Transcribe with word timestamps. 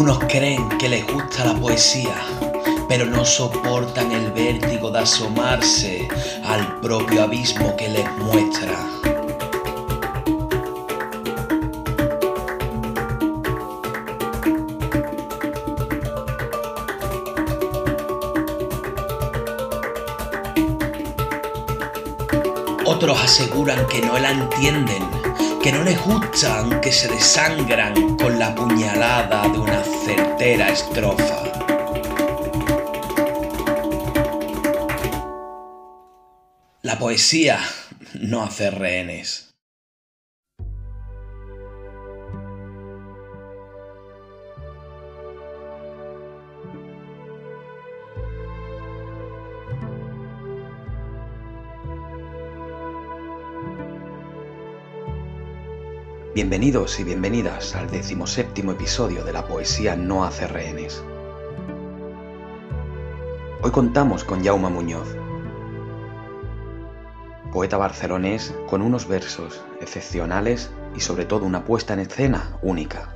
Unos 0.00 0.18
creen 0.20 0.66
que 0.78 0.88
les 0.88 1.06
gusta 1.06 1.44
la 1.44 1.54
poesía, 1.60 2.14
pero 2.88 3.04
no 3.04 3.22
soportan 3.22 4.10
el 4.12 4.32
vértigo 4.32 4.90
de 4.90 5.00
asomarse 5.00 6.08
al 6.42 6.80
propio 6.80 7.24
abismo 7.24 7.76
que 7.76 7.86
les 7.90 8.10
muestra. 8.16 8.78
Otros 22.86 23.22
aseguran 23.22 23.86
que 23.88 24.00
no 24.00 24.18
la 24.18 24.30
entienden, 24.30 25.02
que 25.62 25.72
no 25.72 25.82
les 25.82 26.00
gustan, 26.02 26.80
que 26.80 26.90
se 26.90 27.08
desangran 27.08 28.16
con 28.16 28.38
la 28.38 28.54
puñalada 28.54 29.46
de 29.48 29.58
una 29.58 29.82
certera 29.82 30.70
estrofa. 30.70 31.42
La 36.80 36.98
poesía 36.98 37.58
no 38.14 38.42
hace 38.42 38.70
rehenes. 38.70 39.49
Bienvenidos 56.32 57.00
y 57.00 57.02
bienvenidas 57.02 57.74
al 57.74 57.90
decimoséptimo 57.90 58.70
episodio 58.70 59.24
de 59.24 59.32
La 59.32 59.48
Poesía 59.48 59.96
No 59.96 60.24
hace 60.24 60.46
rehenes. 60.46 61.02
Hoy 63.62 63.72
contamos 63.72 64.22
con 64.22 64.44
Jaume 64.44 64.68
Muñoz, 64.68 65.08
poeta 67.52 67.78
barcelonés 67.78 68.54
con 68.68 68.80
unos 68.80 69.08
versos 69.08 69.60
excepcionales 69.80 70.70
y 70.94 71.00
sobre 71.00 71.24
todo 71.24 71.44
una 71.46 71.64
puesta 71.64 71.94
en 71.94 71.98
escena 71.98 72.56
única. 72.62 73.12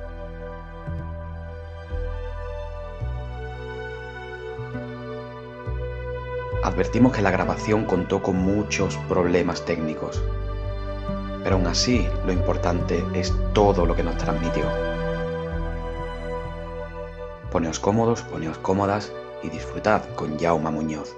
Advertimos 6.65 7.13
que 7.13 7.21
la 7.21 7.31
grabación 7.31 7.85
contó 7.85 8.21
con 8.21 8.35
muchos 8.35 8.97
problemas 9.07 9.63
técnicos, 9.63 10.21
pero 11.45 11.57
aún 11.57 11.67
así 11.67 12.07
lo 12.25 12.31
importante 12.31 13.03
es 13.13 13.31
todo 13.53 13.85
lo 13.85 13.95
que 13.95 14.01
nos 14.01 14.17
transmitió. 14.17 14.63
Poneos 17.51 17.79
cómodos, 17.79 18.23
poneos 18.23 18.57
cómodas 18.57 19.13
y 19.43 19.49
disfrutad 19.51 20.01
con 20.15 20.39
Jaume 20.39 20.71
Muñoz. 20.71 21.15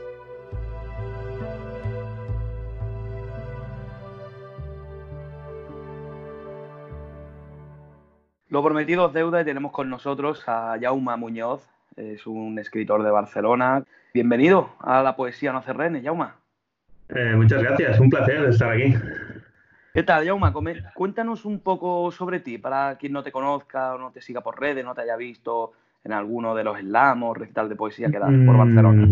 Lo 8.49 8.61
prometido 8.61 9.07
es 9.07 9.13
deuda 9.13 9.39
y 9.39 9.45
tenemos 9.45 9.71
con 9.71 9.89
nosotros 9.89 10.43
a 10.45 10.75
Jaume 10.81 11.15
Muñoz, 11.15 11.65
es 11.95 12.27
un 12.27 12.59
escritor 12.59 13.01
de 13.01 13.11
Barcelona. 13.11 13.85
Bienvenido 14.13 14.71
a 14.81 15.01
la 15.01 15.15
poesía 15.15 15.53
no 15.53 15.61
cerrene, 15.61 16.01
Jaume. 16.01 16.25
Eh, 17.15 17.33
muchas 17.37 17.63
gracias, 17.63 17.97
un 18.01 18.09
placer 18.09 18.43
estar 18.43 18.73
aquí. 18.73 18.93
¿Qué 19.97 20.03
tal, 20.03 20.27
Jauma? 20.27 20.53
Cuéntanos 20.93 21.43
un 21.43 21.59
poco 21.59 22.11
sobre 22.11 22.39
ti, 22.39 22.59
para 22.59 22.99
quien 22.99 23.13
no 23.13 23.23
te 23.23 23.31
conozca 23.31 23.95
o 23.95 23.97
no 23.97 24.11
te 24.11 24.21
siga 24.21 24.41
por 24.41 24.59
redes, 24.59 24.85
no 24.85 24.93
te 24.93 25.01
haya 25.01 25.15
visto 25.15 25.71
en 26.03 26.13
alguno 26.13 26.53
de 26.53 26.63
los 26.63 26.77
slams 26.77 27.23
o 27.25 27.33
recital 27.33 27.67
de 27.67 27.75
poesía 27.75 28.11
que 28.11 28.19
das 28.19 28.29
por 28.29 28.53
mm. 28.53 28.57
Barcelona. 28.59 29.07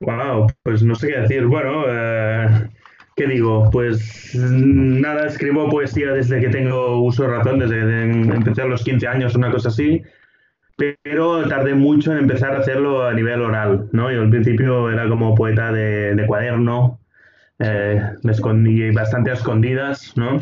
Wow, 0.00 0.48
pues 0.64 0.82
no 0.82 0.96
sé 0.96 1.06
qué 1.06 1.20
decir. 1.20 1.46
Bueno, 1.46 1.84
eh, 1.86 2.68
¿qué 3.14 3.28
digo? 3.28 3.70
Pues 3.70 4.34
nada, 4.34 5.28
escribo 5.28 5.70
poesía 5.70 6.10
desde 6.10 6.40
que 6.40 6.48
tengo 6.48 7.00
uso 7.00 7.22
de 7.22 7.28
razón, 7.28 7.60
desde 7.60 7.78
que 7.78 8.34
empecé 8.34 8.62
a 8.62 8.66
los 8.66 8.82
15 8.82 9.06
años, 9.06 9.36
una 9.36 9.52
cosa 9.52 9.68
así. 9.68 10.02
Pero 10.76 11.48
tardé 11.48 11.76
mucho 11.76 12.10
en 12.10 12.18
empezar 12.18 12.56
a 12.56 12.58
hacerlo 12.58 13.06
a 13.06 13.14
nivel 13.14 13.40
oral, 13.40 13.88
¿no? 13.92 14.10
Yo 14.10 14.22
al 14.22 14.30
principio 14.30 14.90
era 14.90 15.08
como 15.08 15.36
poeta 15.36 15.70
de 15.70 16.24
cuaderno, 16.26 16.98
eh, 17.58 18.02
me 18.22 18.32
escondí 18.32 18.90
bastante 18.90 19.30
a 19.30 19.34
escondidas, 19.34 20.16
¿no? 20.16 20.40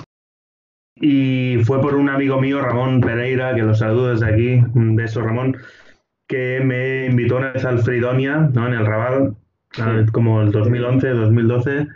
Y 0.97 1.59
fue 1.65 1.81
por 1.81 1.95
un 1.95 2.09
amigo 2.09 2.41
mío, 2.41 2.61
Ramón 2.61 3.01
Pereira, 3.01 3.55
que 3.55 3.63
lo 3.63 3.75
saludo 3.75 4.11
desde 4.11 4.27
aquí, 4.27 4.65
un 4.75 4.97
beso 4.97 5.23
Ramón, 5.23 5.57
que 6.27 6.61
me 6.65 7.07
invitó 7.07 7.37
una 7.37 7.53
vez 7.53 7.65
al 7.65 7.81
Fridonia, 7.81 8.49
¿no? 8.53 8.67
En 8.67 8.75
el 8.75 8.87
Raval, 8.87 9.35
como 10.13 10.43
el 10.43 10.53
2011, 10.53 11.09
2012, 11.09 11.89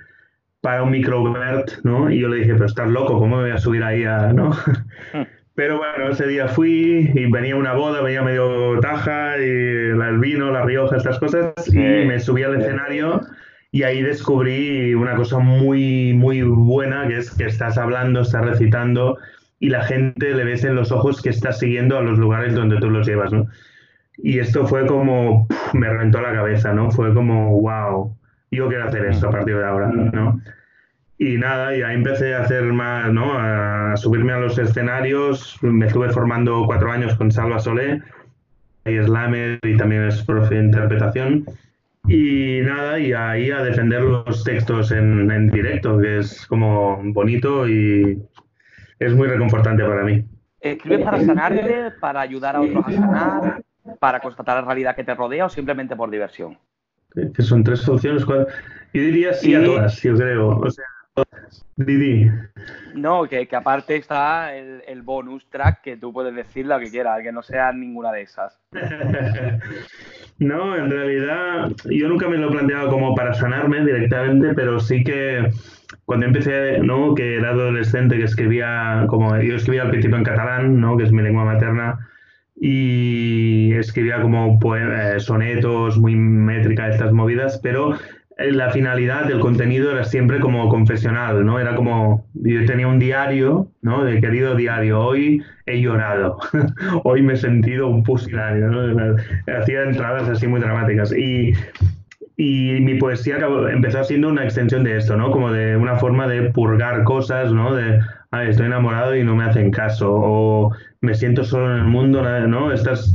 para 0.60 0.82
un 0.82 0.90
microvert, 0.90 1.70
¿no? 1.84 2.10
Y 2.10 2.20
yo 2.20 2.28
le 2.28 2.38
dije, 2.38 2.52
pero 2.54 2.66
estás 2.66 2.88
loco, 2.88 3.18
¿cómo 3.18 3.36
me 3.36 3.42
voy 3.44 3.52
a 3.52 3.58
subir 3.58 3.84
ahí 3.84 4.04
a, 4.04 4.32
no? 4.32 4.50
Pero 5.54 5.76
bueno, 5.76 6.10
ese 6.12 6.28
día 6.28 6.46
fui 6.46 7.10
y 7.12 7.30
venía 7.32 7.56
una 7.56 7.72
boda, 7.72 8.00
venía 8.00 8.22
medio 8.22 8.78
taja, 8.78 9.36
y 9.38 9.42
el 9.42 10.18
vino, 10.20 10.52
la 10.52 10.62
rioja, 10.62 10.98
estas 10.98 11.18
cosas, 11.18 11.52
y 11.66 11.78
me 11.78 12.20
subí 12.20 12.44
al 12.44 12.60
escenario 12.60 13.22
y 13.70 13.82
ahí 13.82 14.02
descubrí 14.02 14.94
una 14.94 15.14
cosa 15.14 15.38
muy, 15.38 16.14
muy 16.14 16.42
buena, 16.42 17.06
que 17.06 17.18
es 17.18 17.30
que 17.30 17.44
estás 17.44 17.76
hablando, 17.76 18.22
estás 18.22 18.44
recitando 18.44 19.18
y 19.60 19.68
la 19.68 19.82
gente 19.84 20.34
le 20.34 20.44
ves 20.44 20.64
en 20.64 20.74
los 20.74 20.92
ojos 20.92 21.20
que 21.20 21.30
estás 21.30 21.58
siguiendo 21.58 21.98
a 21.98 22.02
los 22.02 22.18
lugares 22.18 22.54
donde 22.54 22.78
tú 22.78 22.88
los 22.90 23.06
llevas, 23.06 23.32
¿no? 23.32 23.46
Y 24.16 24.38
esto 24.38 24.66
fue 24.66 24.86
como, 24.86 25.46
me 25.74 25.88
reventó 25.88 26.20
la 26.20 26.32
cabeza, 26.32 26.72
¿no? 26.72 26.90
Fue 26.90 27.12
como, 27.14 27.60
wow, 27.60 28.16
yo 28.50 28.68
quiero 28.68 28.88
hacer 28.88 29.04
esto 29.06 29.28
a 29.28 29.30
partir 29.30 29.56
de 29.56 29.64
ahora, 29.64 29.88
¿no? 29.88 30.40
Y 31.18 31.36
nada, 31.36 31.76
y 31.76 31.82
ahí 31.82 31.94
empecé 31.96 32.34
a 32.34 32.42
hacer 32.42 32.64
más, 32.64 33.12
¿no? 33.12 33.32
A 33.36 33.96
subirme 33.96 34.32
a 34.32 34.38
los 34.38 34.58
escenarios, 34.58 35.58
me 35.62 35.86
estuve 35.86 36.10
formando 36.10 36.64
cuatro 36.66 36.90
años 36.90 37.14
con 37.16 37.30
Salva 37.30 37.58
Solé, 37.58 38.00
y 38.84 39.02
slammer 39.02 39.58
y 39.62 39.76
también 39.76 40.04
es 40.04 40.22
profe 40.22 40.54
de 40.54 40.64
interpretación. 40.64 41.44
Y 42.08 42.60
nada, 42.62 42.98
y 42.98 43.12
ahí 43.12 43.50
a 43.50 43.62
defender 43.62 44.02
los 44.02 44.42
textos 44.42 44.90
en, 44.92 45.30
en 45.30 45.50
directo, 45.50 45.98
que 45.98 46.18
es 46.18 46.46
como 46.46 47.00
bonito 47.12 47.68
y 47.68 48.18
es 48.98 49.14
muy 49.14 49.28
reconfortante 49.28 49.84
para 49.84 50.04
mí. 50.04 50.24
¿Escribes 50.60 51.04
para 51.04 51.20
sanarte, 51.20 51.90
para 52.00 52.20
ayudar 52.20 52.56
a 52.56 52.60
otros 52.62 52.84
a 52.86 52.92
sanar, 52.92 53.62
para 53.98 54.20
constatar 54.20 54.56
la 54.56 54.66
realidad 54.66 54.96
que 54.96 55.04
te 55.04 55.14
rodea 55.14 55.46
o 55.46 55.48
simplemente 55.48 55.94
por 55.94 56.10
diversión? 56.10 56.58
Que 57.14 57.42
son 57.42 57.62
tres 57.62 57.80
soluciones. 57.80 58.24
Yo 58.26 58.46
diría 58.92 59.32
sí, 59.34 59.54
a 59.54 59.62
todas, 59.62 60.00
yo 60.02 60.16
creo. 60.16 60.48
O 60.48 60.70
sea, 60.70 60.84
Didi. 61.76 62.30
No, 62.94 63.24
que, 63.28 63.46
que 63.46 63.56
aparte 63.56 63.96
está 63.96 64.54
el, 64.54 64.82
el, 64.86 65.02
bonus 65.02 65.48
track 65.48 65.82
que 65.82 65.96
tú 65.96 66.12
puedes 66.12 66.34
decir 66.34 66.66
lo 66.66 66.78
que 66.80 66.90
quieras, 66.90 67.22
que 67.22 67.30
no 67.30 67.42
sea 67.42 67.72
ninguna 67.72 68.10
de 68.10 68.22
esas. 68.22 68.58
no, 70.38 70.76
en 70.76 70.90
realidad 70.90 71.70
yo 71.88 72.08
nunca 72.08 72.28
me 72.28 72.36
lo 72.36 72.48
he 72.48 72.52
planteado 72.52 72.90
como 72.90 73.14
para 73.14 73.34
sanarme 73.34 73.84
directamente, 73.84 74.54
pero 74.54 74.80
sí 74.80 75.04
que 75.04 75.50
cuando 76.04 76.26
empecé, 76.26 76.78
¿no? 76.80 77.14
Que 77.14 77.36
era 77.36 77.50
adolescente, 77.50 78.16
que 78.16 78.24
escribía, 78.24 79.04
como 79.08 79.36
yo 79.38 79.56
escribía 79.56 79.82
al 79.82 79.90
principio 79.90 80.16
en 80.16 80.24
catalán, 80.24 80.80
¿no? 80.80 80.96
Que 80.96 81.04
es 81.04 81.12
mi 81.12 81.22
lengua 81.22 81.44
materna, 81.44 82.08
y 82.60 83.72
escribía 83.74 84.20
como 84.20 84.58
eh, 84.74 85.20
sonetos, 85.20 85.98
muy 85.98 86.16
métrica, 86.16 86.88
estas 86.88 87.12
movidas, 87.12 87.60
pero 87.62 87.96
la 88.38 88.70
finalidad 88.70 89.24
del 89.24 89.40
contenido 89.40 89.90
era 89.90 90.04
siempre 90.04 90.38
como 90.38 90.68
confesional, 90.68 91.44
¿no? 91.44 91.58
Era 91.58 91.74
como, 91.74 92.24
yo 92.34 92.64
tenía 92.66 92.86
un 92.86 93.00
diario, 93.00 93.68
¿no? 93.82 94.04
De 94.04 94.20
querido 94.20 94.54
diario, 94.54 95.00
hoy 95.00 95.42
he 95.66 95.80
llorado, 95.80 96.38
hoy 97.04 97.22
me 97.22 97.34
he 97.34 97.36
sentido 97.36 97.88
un 97.88 98.04
pusilánime, 98.04 98.68
¿no? 98.68 99.16
Hacía 99.60 99.82
entradas 99.82 100.28
así 100.28 100.46
muy 100.46 100.60
dramáticas. 100.60 101.12
Y, 101.12 101.52
y 102.36 102.80
mi 102.80 102.94
poesía 102.94 103.38
empezó 103.72 104.04
siendo 104.04 104.28
una 104.28 104.44
extensión 104.44 104.84
de 104.84 104.96
esto, 104.96 105.16
¿no? 105.16 105.32
Como 105.32 105.50
de 105.50 105.76
una 105.76 105.96
forma 105.96 106.28
de 106.28 106.50
purgar 106.50 107.02
cosas, 107.02 107.52
¿no? 107.52 107.74
De, 107.74 107.98
ah, 108.30 108.44
estoy 108.44 108.66
enamorado 108.66 109.16
y 109.16 109.24
no 109.24 109.34
me 109.34 109.44
hacen 109.44 109.72
caso, 109.72 110.12
o 110.14 110.72
me 111.00 111.14
siento 111.14 111.42
solo 111.42 111.74
en 111.74 111.80
el 111.80 111.86
mundo, 111.86 112.22
¿no? 112.46 112.72
Estás... 112.72 113.10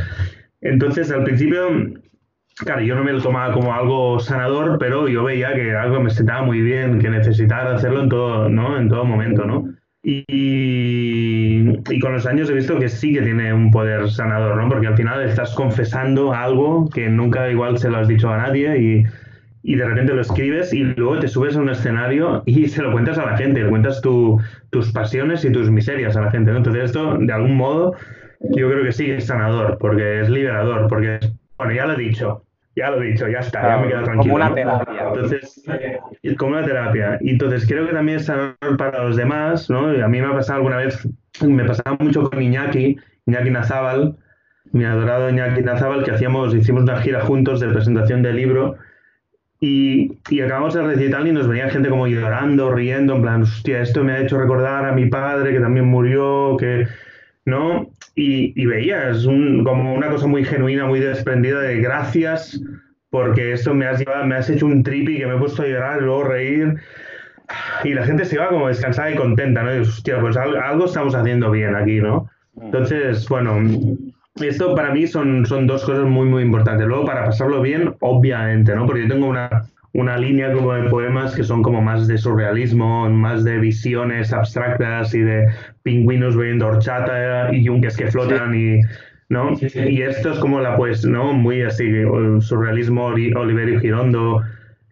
Entonces, 0.60 1.12
al 1.12 1.24
principio 1.24 1.70
Claro, 2.58 2.82
yo 2.82 2.96
no 2.96 3.04
me 3.04 3.12
lo 3.14 3.22
tomaba 3.22 3.54
como 3.54 3.74
algo 3.74 4.20
sanador, 4.20 4.78
pero 4.80 5.08
yo 5.08 5.24
veía 5.24 5.54
que 5.54 5.76
algo 5.76 6.00
me 6.02 6.10
sentaba 6.12 6.44
muy 6.44 6.62
bien, 6.62 7.00
que 7.00 7.10
necesitaba 7.10 7.74
hacerlo 7.76 8.02
en 8.04 8.10
todo, 8.10 8.50
¿no? 8.50 8.78
En 8.78 8.90
todo 8.90 9.06
momento, 9.06 9.46
¿no? 9.46 9.74
Y, 10.04 10.24
y, 10.28 12.00
con 12.00 12.14
los 12.14 12.26
años 12.26 12.50
he 12.50 12.54
visto 12.54 12.78
que 12.78 12.90
sí 12.90 13.14
que 13.14 13.22
tiene 13.22 13.54
un 13.54 13.72
poder 13.72 14.10
sanador, 14.10 14.58
¿no? 14.62 14.70
Porque 14.70 14.88
al 14.88 14.98
final 14.98 15.24
estás 15.24 15.56
confesando 15.56 16.34
algo 16.34 16.90
que 16.90 17.10
nunca 17.10 17.50
igual 17.50 17.78
se 17.78 17.90
lo 17.90 17.98
has 17.98 18.08
dicho 18.08 18.30
a 18.30 18.38
nadie 18.38 18.78
y, 18.80 19.04
y 19.64 19.76
de 19.76 19.86
repente 19.86 20.14
lo 20.14 20.22
escribes 20.22 20.74
y 20.74 20.84
luego 20.84 21.20
te 21.20 21.30
subes 21.30 21.56
a 21.56 21.62
un 21.62 21.70
escenario 21.70 22.44
y 22.46 22.68
se 22.68 22.82
lo 22.82 22.92
cuentas 22.92 23.18
a 23.18 23.26
la 23.26 23.38
gente, 23.38 23.64
le 23.64 23.70
cuentas 23.70 24.02
tus 24.02 24.92
pasiones 24.92 25.46
y 25.46 25.52
tus 25.52 25.72
miserias 25.72 26.18
a 26.18 26.22
la 26.22 26.32
gente. 26.32 26.52
Entonces 26.52 26.84
esto, 26.84 27.18
de 27.18 27.32
algún 27.32 27.56
modo, 27.56 27.96
yo 28.42 28.70
creo 28.70 28.84
que 28.84 28.92
sí 28.92 29.10
es 29.10 29.26
sanador, 29.26 29.78
porque 29.80 30.20
es 30.20 30.30
liberador, 30.30 30.88
porque, 30.90 31.20
bueno, 31.58 31.74
ya 31.74 31.86
lo 31.86 31.94
he 31.94 31.98
dicho, 31.98 32.43
ya 32.76 32.90
lo 32.90 33.02
he 33.02 33.08
dicho, 33.08 33.28
ya 33.28 33.40
está, 33.40 33.62
ya 33.62 33.78
me 33.78 33.88
quedo 33.88 34.04
tranquilo. 34.04 34.34
Como 34.34 34.46
una 34.46 34.56
terapia. 34.56 35.08
Entonces, 35.08 35.64
como 36.38 36.58
una 36.58 36.66
terapia. 36.66 37.18
Y 37.22 37.32
entonces 37.32 37.68
creo 37.68 37.86
que 37.88 37.94
también 37.94 38.20
es 38.20 38.32
para 38.78 39.04
los 39.04 39.16
demás, 39.16 39.70
¿no? 39.70 39.90
A 39.90 40.08
mí 40.08 40.22
me 40.22 40.28
ha 40.28 40.34
pasado 40.34 40.58
alguna 40.58 40.78
vez, 40.78 41.08
me 41.42 41.66
pasaba 41.66 41.98
mucho 42.00 42.30
con 42.30 42.42
Iñaki, 42.42 42.98
Iñaki 43.28 43.52
Nazábal, 43.52 44.16
mi 44.72 44.86
adorado 44.86 45.30
Iñaki 45.30 45.62
Nazábal, 45.62 46.04
que 46.04 46.12
hacíamos, 46.12 46.56
hicimos 46.56 46.84
una 46.84 47.02
gira 47.02 47.22
juntos 47.22 47.60
de 47.60 47.70
presentación 47.70 48.24
del 48.24 48.38
libro 48.38 48.76
y, 49.60 50.18
y, 50.30 50.42
acabamos 50.42 50.74
de 50.74 50.82
recitar 50.82 51.26
y 51.26 51.32
nos 51.32 51.48
venía 51.48 51.70
gente 51.70 51.90
como 51.90 52.08
llorando, 52.08 52.74
riendo, 52.74 53.16
en 53.16 53.22
plan, 53.22 53.42
hostia, 53.44 53.82
esto 53.82 54.04
me 54.04 54.12
ha 54.12 54.20
hecho 54.20 54.38
recordar 54.38 54.86
a 54.86 54.92
mi 54.92 55.06
padre 55.06 55.54
que 55.54 55.60
también 55.62 55.86
murió, 55.86 56.58
que, 56.58 56.86
¿no? 57.46 57.90
Y, 58.16 58.60
y 58.62 58.66
veías 58.66 59.26
un, 59.26 59.64
como 59.64 59.94
una 59.94 60.10
cosa 60.10 60.28
muy 60.28 60.46
genuina, 60.46 60.86
muy 60.86 61.00
desprendida 61.00 61.62
de 61.62 61.80
gracias, 61.80 62.62
porque 63.10 63.54
esto 63.54 63.74
me 63.74 63.86
has 63.86 64.00
llevado, 64.00 64.26
me 64.26 64.36
has 64.36 64.50
hecho 64.50 64.66
un 64.66 64.84
trippy 64.84 65.18
que 65.18 65.28
me 65.28 65.36
he 65.36 65.38
puesto 65.38 65.64
a 65.64 65.68
llorar, 65.68 66.02
luego 66.02 66.24
reír. 66.24 66.76
Y 67.84 67.94
la 67.94 68.06
gente 68.06 68.26
se 68.26 68.36
iba 68.36 68.50
como 68.50 68.68
descansada 68.68 69.12
y 69.12 69.16
contenta, 69.16 69.64
¿no? 69.64 69.76
Y, 69.76 69.80
hostia, 69.80 70.20
pues 70.20 70.38
algo, 70.38 70.58
algo 70.58 70.86
estamos 70.86 71.14
haciendo 71.14 71.52
bien 71.52 71.76
aquí, 71.76 72.00
¿no? 72.00 72.30
Mm. 72.56 72.66
Entonces, 72.66 73.28
bueno, 73.30 73.60
esto 74.42 74.74
para 74.76 74.92
mí 74.92 75.06
son, 75.06 75.46
son 75.46 75.68
dos 75.68 75.84
cosas 75.84 76.06
muy, 76.06 76.28
muy 76.28 76.44
importantes. 76.44 76.88
Luego, 76.88 77.06
para 77.06 77.26
pasarlo 77.26 77.62
bien, 77.62 77.94
obviamente, 78.00 78.74
¿no? 78.76 78.86
Porque 78.86 79.04
yo 79.04 79.10
tengo 79.10 79.28
una, 79.28 79.68
una 79.94 80.18
línea 80.18 80.52
como 80.52 80.74
de 80.74 80.90
poemas 80.90 81.36
que 81.36 81.44
son 81.44 81.62
como 81.62 81.82
más 81.82 82.08
de 82.08 82.18
surrealismo, 82.18 83.10
más 83.10 83.44
de 83.44 83.60
visiones 83.60 84.34
abstractas 84.34 85.14
y 85.14 85.20
de 85.20 85.48
pingüinos 85.84 86.36
bebiendo 86.36 86.68
horchata 86.68 87.54
y 87.54 87.64
yunques 87.64 87.96
que 87.96 88.12
flotan 88.12 88.56
y... 88.56 88.82
¿no? 89.30 89.52
Y 89.60 90.02
esto 90.02 90.32
es 90.32 90.40
como 90.40 90.60
la 90.60 90.76
pues, 90.78 91.06
¿no? 91.06 91.34
Muy 91.34 91.64
así, 91.64 91.90
surrealismo 92.40 93.06
Oliverio 93.06 93.80
Girondo, 93.80 94.44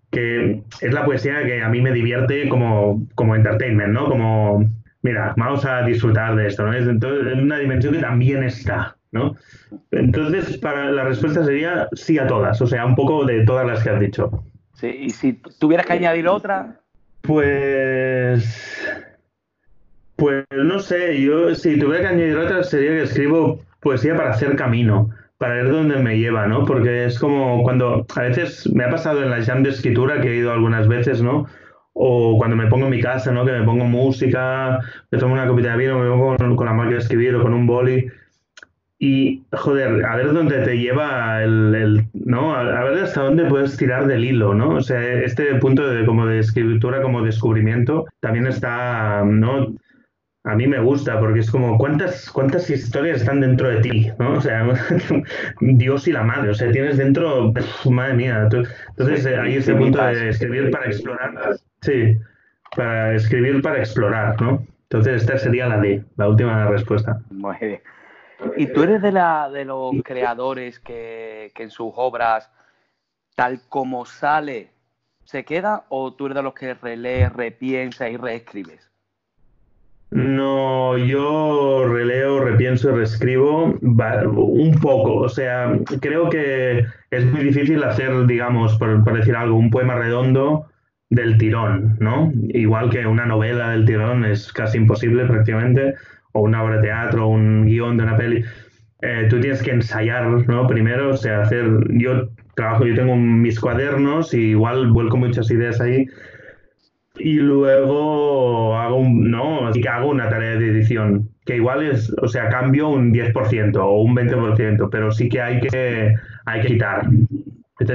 que 0.09 0.61
es 0.81 0.93
la 0.93 1.05
poesía 1.05 1.43
que 1.43 1.61
a 1.61 1.69
mí 1.69 1.81
me 1.81 1.91
divierte 1.91 2.49
como, 2.49 3.05
como 3.15 3.35
entertainment, 3.35 3.93
¿no? 3.93 4.05
Como, 4.05 4.69
mira, 5.03 5.33
vamos 5.37 5.65
a 5.65 5.83
disfrutar 5.83 6.35
de 6.35 6.47
esto, 6.47 6.65
¿no? 6.65 6.73
Es 6.73 6.87
entonces, 6.87 7.33
una 7.33 7.59
dimensión 7.59 7.93
que 7.93 7.99
también 7.99 8.43
está, 8.43 8.97
¿no? 9.11 9.35
Entonces, 9.91 10.57
para 10.57 10.91
la 10.91 11.03
respuesta 11.03 11.43
sería 11.43 11.87
sí 11.93 12.17
a 12.17 12.27
todas, 12.27 12.61
o 12.61 12.67
sea, 12.67 12.85
un 12.85 12.95
poco 12.95 13.25
de 13.25 13.45
todas 13.45 13.65
las 13.65 13.83
que 13.83 13.89
has 13.89 13.99
dicho. 13.99 14.43
Sí, 14.81 14.87
y 14.87 15.09
si 15.11 15.33
tuvieras 15.59 15.85
que 15.85 15.93
añadir 15.93 16.27
otra. 16.27 16.79
Pues. 17.21 18.83
Pues 20.15 20.43
no 20.51 20.79
sé, 20.79 21.21
yo 21.21 21.53
si 21.53 21.77
tuviera 21.77 22.01
que 22.01 22.15
añadir 22.15 22.37
otra 22.37 22.63
sería 22.63 22.89
que 22.89 23.03
escribo 23.03 23.59
poesía 23.79 24.15
para 24.15 24.31
hacer 24.31 24.55
camino, 24.55 25.11
para 25.37 25.53
ver 25.55 25.71
dónde 25.71 25.97
me 25.97 26.17
lleva, 26.17 26.47
¿no? 26.47 26.65
Porque 26.65 27.05
es 27.05 27.19
como 27.19 27.61
cuando 27.61 28.07
a 28.15 28.21
veces 28.21 28.67
me 28.73 28.83
ha 28.83 28.89
pasado 28.89 29.21
en 29.21 29.29
la 29.29 29.43
jam 29.43 29.61
de 29.61 29.69
escritura 29.69 30.19
que 30.19 30.29
he 30.29 30.37
ido 30.37 30.51
algunas 30.51 30.87
veces, 30.87 31.21
¿no? 31.21 31.45
O 31.93 32.39
cuando 32.39 32.55
me 32.55 32.65
pongo 32.65 32.85
en 32.85 32.91
mi 32.91 33.01
casa, 33.01 33.31
¿no? 33.31 33.45
Que 33.45 33.51
me 33.51 33.63
pongo 33.63 33.85
música, 33.85 34.79
me 35.11 35.19
tomo 35.19 35.33
una 35.33 35.47
copita 35.47 35.73
de 35.73 35.77
vino, 35.77 35.99
me 35.99 36.09
pongo 36.09 36.37
con, 36.37 36.55
con 36.55 36.65
la 36.65 36.73
máquina 36.73 36.97
de 36.97 37.03
escribir 37.03 37.35
o 37.35 37.43
con 37.43 37.53
un 37.53 37.67
boli 37.67 38.07
y, 39.03 39.41
joder, 39.51 40.05
a 40.05 40.15
ver 40.15 40.31
dónde 40.31 40.59
te 40.59 40.77
lleva 40.77 41.41
el, 41.41 42.05
¿no? 42.13 42.55
A, 42.55 42.83
ver 42.83 43.03
hasta 43.03 43.23
dónde 43.23 43.45
puedes 43.45 43.75
tirar 43.75 44.05
del 44.05 44.23
hilo, 44.23 44.53
¿no? 44.53 44.75
O 44.75 44.81
sea, 44.81 45.01
este 45.01 45.55
punto 45.55 45.87
de, 45.87 46.05
como 46.05 46.27
de 46.27 46.37
escritura, 46.37 47.01
como 47.01 47.23
descubrimiento, 47.23 48.05
también 48.19 48.45
está, 48.45 49.23
¿no? 49.25 49.73
A 50.43 50.55
mí 50.55 50.67
me 50.67 50.79
gusta 50.79 51.19
porque 51.19 51.39
es 51.39 51.49
como, 51.49 51.79
¿cuántas, 51.79 52.29
cuántas 52.29 52.69
historias 52.69 53.21
están 53.21 53.41
dentro 53.41 53.69
de 53.69 53.81
ti? 53.81 54.11
¿no? 54.19 54.33
O 54.33 54.41
sea, 54.41 54.67
Dios 55.61 56.07
y 56.07 56.11
la 56.11 56.21
madre, 56.21 56.51
o 56.51 56.53
sea, 56.53 56.71
tienes 56.71 56.97
dentro, 56.97 57.51
madre 57.89 58.13
mía. 58.13 58.47
Entonces, 58.51 59.25
eh, 59.25 59.35
hay 59.35 59.55
ese 59.55 59.73
punto 59.73 59.99
de 59.99 60.29
escribir 60.29 60.69
para 60.69 60.85
explorar. 60.85 61.55
Sí, 61.81 62.19
para 62.75 63.15
escribir 63.15 63.63
para 63.63 63.79
explorar, 63.79 64.39
¿no? 64.39 64.63
Entonces, 64.83 65.23
esta 65.23 65.39
sería 65.39 65.67
la 65.67 65.79
D, 65.79 66.03
la 66.17 66.29
última 66.29 66.67
respuesta. 66.67 67.19
Muy 67.31 67.55
bien. 67.59 67.79
¿Y 68.57 68.67
tú 68.67 68.83
eres 68.83 69.01
de, 69.01 69.11
la, 69.11 69.49
de 69.49 69.65
los 69.65 69.93
creadores 70.03 70.79
que, 70.79 71.51
en 71.55 71.69
sus 71.69 71.91
obras, 71.95 72.51
tal 73.35 73.61
como 73.69 74.05
sale, 74.05 74.71
se 75.23 75.43
queda? 75.43 75.85
¿O 75.89 76.13
tú 76.13 76.25
eres 76.25 76.35
de 76.35 76.43
los 76.43 76.53
que 76.53 76.73
relees, 76.73 77.31
repiensas 77.33 78.11
y 78.11 78.17
reescribes? 78.17 78.89
No, 80.11 80.97
yo 80.97 81.87
releo, 81.87 82.43
repienso 82.43 82.89
y 82.89 82.93
reescribo 82.93 83.77
un 83.81 84.77
poco. 84.81 85.15
O 85.15 85.29
sea, 85.29 85.71
creo 86.01 86.29
que 86.29 86.85
es 87.11 87.25
muy 87.25 87.45
difícil 87.45 87.81
hacer, 87.83 88.25
digamos, 88.25 88.77
por, 88.77 89.03
por, 89.05 89.17
decir 89.17 89.35
algo, 89.35 89.55
un 89.55 89.69
poema 89.69 89.95
redondo 89.95 90.67
del 91.09 91.37
tirón, 91.37 91.97
¿no? 91.99 92.31
Igual 92.49 92.89
que 92.89 93.05
una 93.05 93.25
novela 93.25 93.69
del 93.69 93.85
tirón 93.85 94.25
es 94.25 94.51
casi 94.51 94.77
imposible 94.77 95.25
prácticamente 95.25 95.95
o 96.33 96.41
una 96.41 96.63
obra 96.63 96.77
de 96.77 96.83
teatro, 96.83 97.27
un 97.27 97.65
guion 97.65 97.97
de 97.97 98.03
una 98.03 98.17
peli, 98.17 98.43
eh, 99.01 99.27
tú 99.29 99.39
tienes 99.39 99.61
que 99.61 99.71
ensayar, 99.71 100.27
¿no? 100.47 100.67
Primero, 100.67 101.09
o 101.09 101.17
sea, 101.17 101.41
hacer, 101.41 101.65
yo 101.89 102.29
trabajo, 102.55 102.85
yo 102.85 102.95
tengo 102.95 103.15
mis 103.15 103.59
cuadernos 103.59 104.33
y 104.33 104.49
igual 104.51 104.91
vuelco 104.91 105.17
muchas 105.17 105.49
ideas 105.49 105.81
ahí 105.81 106.05
y 107.17 107.33
luego 107.35 108.77
hago 108.77 108.97
un, 108.97 109.29
no, 109.29 109.67
así 109.67 109.81
que 109.81 109.89
hago 109.89 110.09
una 110.09 110.29
tarea 110.29 110.55
de 110.55 110.69
edición, 110.69 111.29
que 111.45 111.57
igual 111.57 111.83
es, 111.83 112.13
o 112.21 112.27
sea, 112.27 112.49
cambio 112.49 112.89
un 112.89 113.13
10% 113.13 113.75
o 113.77 114.01
un 114.01 114.15
20%, 114.15 114.89
pero 114.89 115.11
sí 115.11 115.29
que 115.29 115.41
hay 115.41 115.59
que, 115.59 116.15
hay 116.45 116.61
que 116.61 116.67
quitar, 116.67 117.07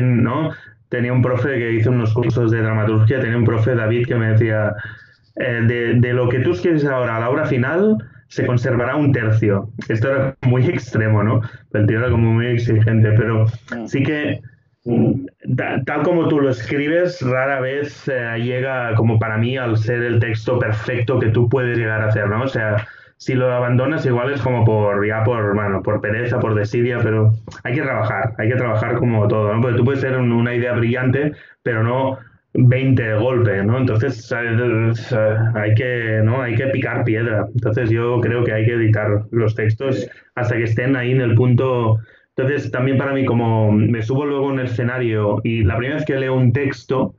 ¿no? 0.01 0.51
Tenía 0.89 1.13
un 1.13 1.23
profe 1.23 1.59
que 1.59 1.73
hizo 1.73 1.91
unos 1.91 2.15
cursos 2.15 2.51
de 2.51 2.63
dramaturgia, 2.63 3.21
tenía 3.21 3.37
un 3.37 3.45
profe, 3.45 3.75
David, 3.75 4.07
que 4.07 4.15
me 4.15 4.33
decía, 4.33 4.75
eh, 5.37 5.63
de, 5.67 5.95
de, 5.95 6.13
lo 6.13 6.29
que 6.29 6.41
tú 6.41 6.53
escribes 6.53 6.85
ahora 6.85 7.17
a 7.17 7.21
la 7.21 7.31
obra 7.31 7.47
final, 7.47 7.97
se 8.29 8.47
conservará 8.47 8.97
un 8.97 9.13
tercio. 9.13 9.71
Esto 9.89 10.11
era 10.11 10.37
muy 10.43 10.67
extremo, 10.67 11.23
¿no? 11.23 11.41
El 11.73 11.87
tío 11.87 11.99
era 11.99 12.11
como 12.11 12.33
muy 12.33 12.47
exigente, 12.47 13.13
pero 13.13 13.47
sí 13.87 14.03
que 14.03 14.41
tal 15.85 16.03
como 16.03 16.29
tú 16.29 16.41
lo 16.41 16.51
escribes, 16.51 17.21
rara 17.23 17.61
vez 17.61 18.07
eh, 18.09 18.39
llega 18.39 18.95
como 18.95 19.19
para 19.19 19.37
mí 19.37 19.57
al 19.57 19.77
ser 19.77 20.03
el 20.03 20.21
texto 20.21 20.59
perfecto 20.59 21.19
que 21.19 21.29
tú 21.29 21.49
puedes 21.49 21.77
llegar 21.77 22.03
a 22.03 22.07
hacer, 22.07 22.29
¿no? 22.29 22.43
O 22.43 22.49
sea, 22.49 22.87
si 23.17 23.35
lo 23.35 23.53
abandonas 23.53 24.07
igual 24.07 24.33
es 24.33 24.41
como 24.41 24.65
por 24.65 25.05
ya 25.07 25.25
por 25.25 25.55
bueno, 25.55 25.83
por 25.83 26.01
pereza, 26.01 26.39
por 26.39 26.55
desidia, 26.55 26.99
pero 27.03 27.33
hay 27.65 27.75
que 27.75 27.83
trabajar, 27.83 28.35
hay 28.39 28.49
que 28.49 28.57
trabajar 28.57 28.95
como 28.97 29.27
todo, 29.27 29.53
¿no? 29.55 29.61
Porque 29.61 29.77
tú 29.77 29.85
puedes 29.85 30.03
tener 30.03 30.19
una 30.19 30.55
idea 30.55 30.75
brillante, 30.75 31.33
pero 31.63 31.83
no 31.83 32.19
20 32.59 33.03
de 33.03 33.15
golpe, 33.15 33.63
¿no? 33.63 33.79
Entonces 33.79 34.33
hay 34.33 35.75
que, 35.75 36.21
¿no? 36.25 36.43
hay 36.43 36.55
que 36.55 36.67
picar 36.69 37.05
piedra. 37.05 37.47
Entonces 37.55 37.91
yo 37.91 38.21
creo 38.21 38.45
que 38.45 38.53
hay 38.53 38.65
que 38.65 38.73
editar 38.75 39.25
los 39.31 39.55
textos 39.55 40.09
hasta 40.35 40.57
que 40.57 40.65
estén 40.65 40.97
ahí 40.97 41.13
en 41.13 41.21
el 41.21 41.35
punto. 41.35 41.99
Entonces 42.37 42.71
también 42.71 42.99
para 42.99 43.13
mí 43.13 43.25
como 43.25 43.73
me 43.73 44.03
subo 44.03 44.27
luego 44.27 44.53
en 44.53 44.61
el 44.61 44.67
escenario 44.67 45.41
y 45.45 45.65
la 45.65 45.77
primera 45.77 45.97
vez 45.97 46.07
que 46.07 46.17
leo 46.17 46.35
un 46.35 46.53
texto, 46.53 47.15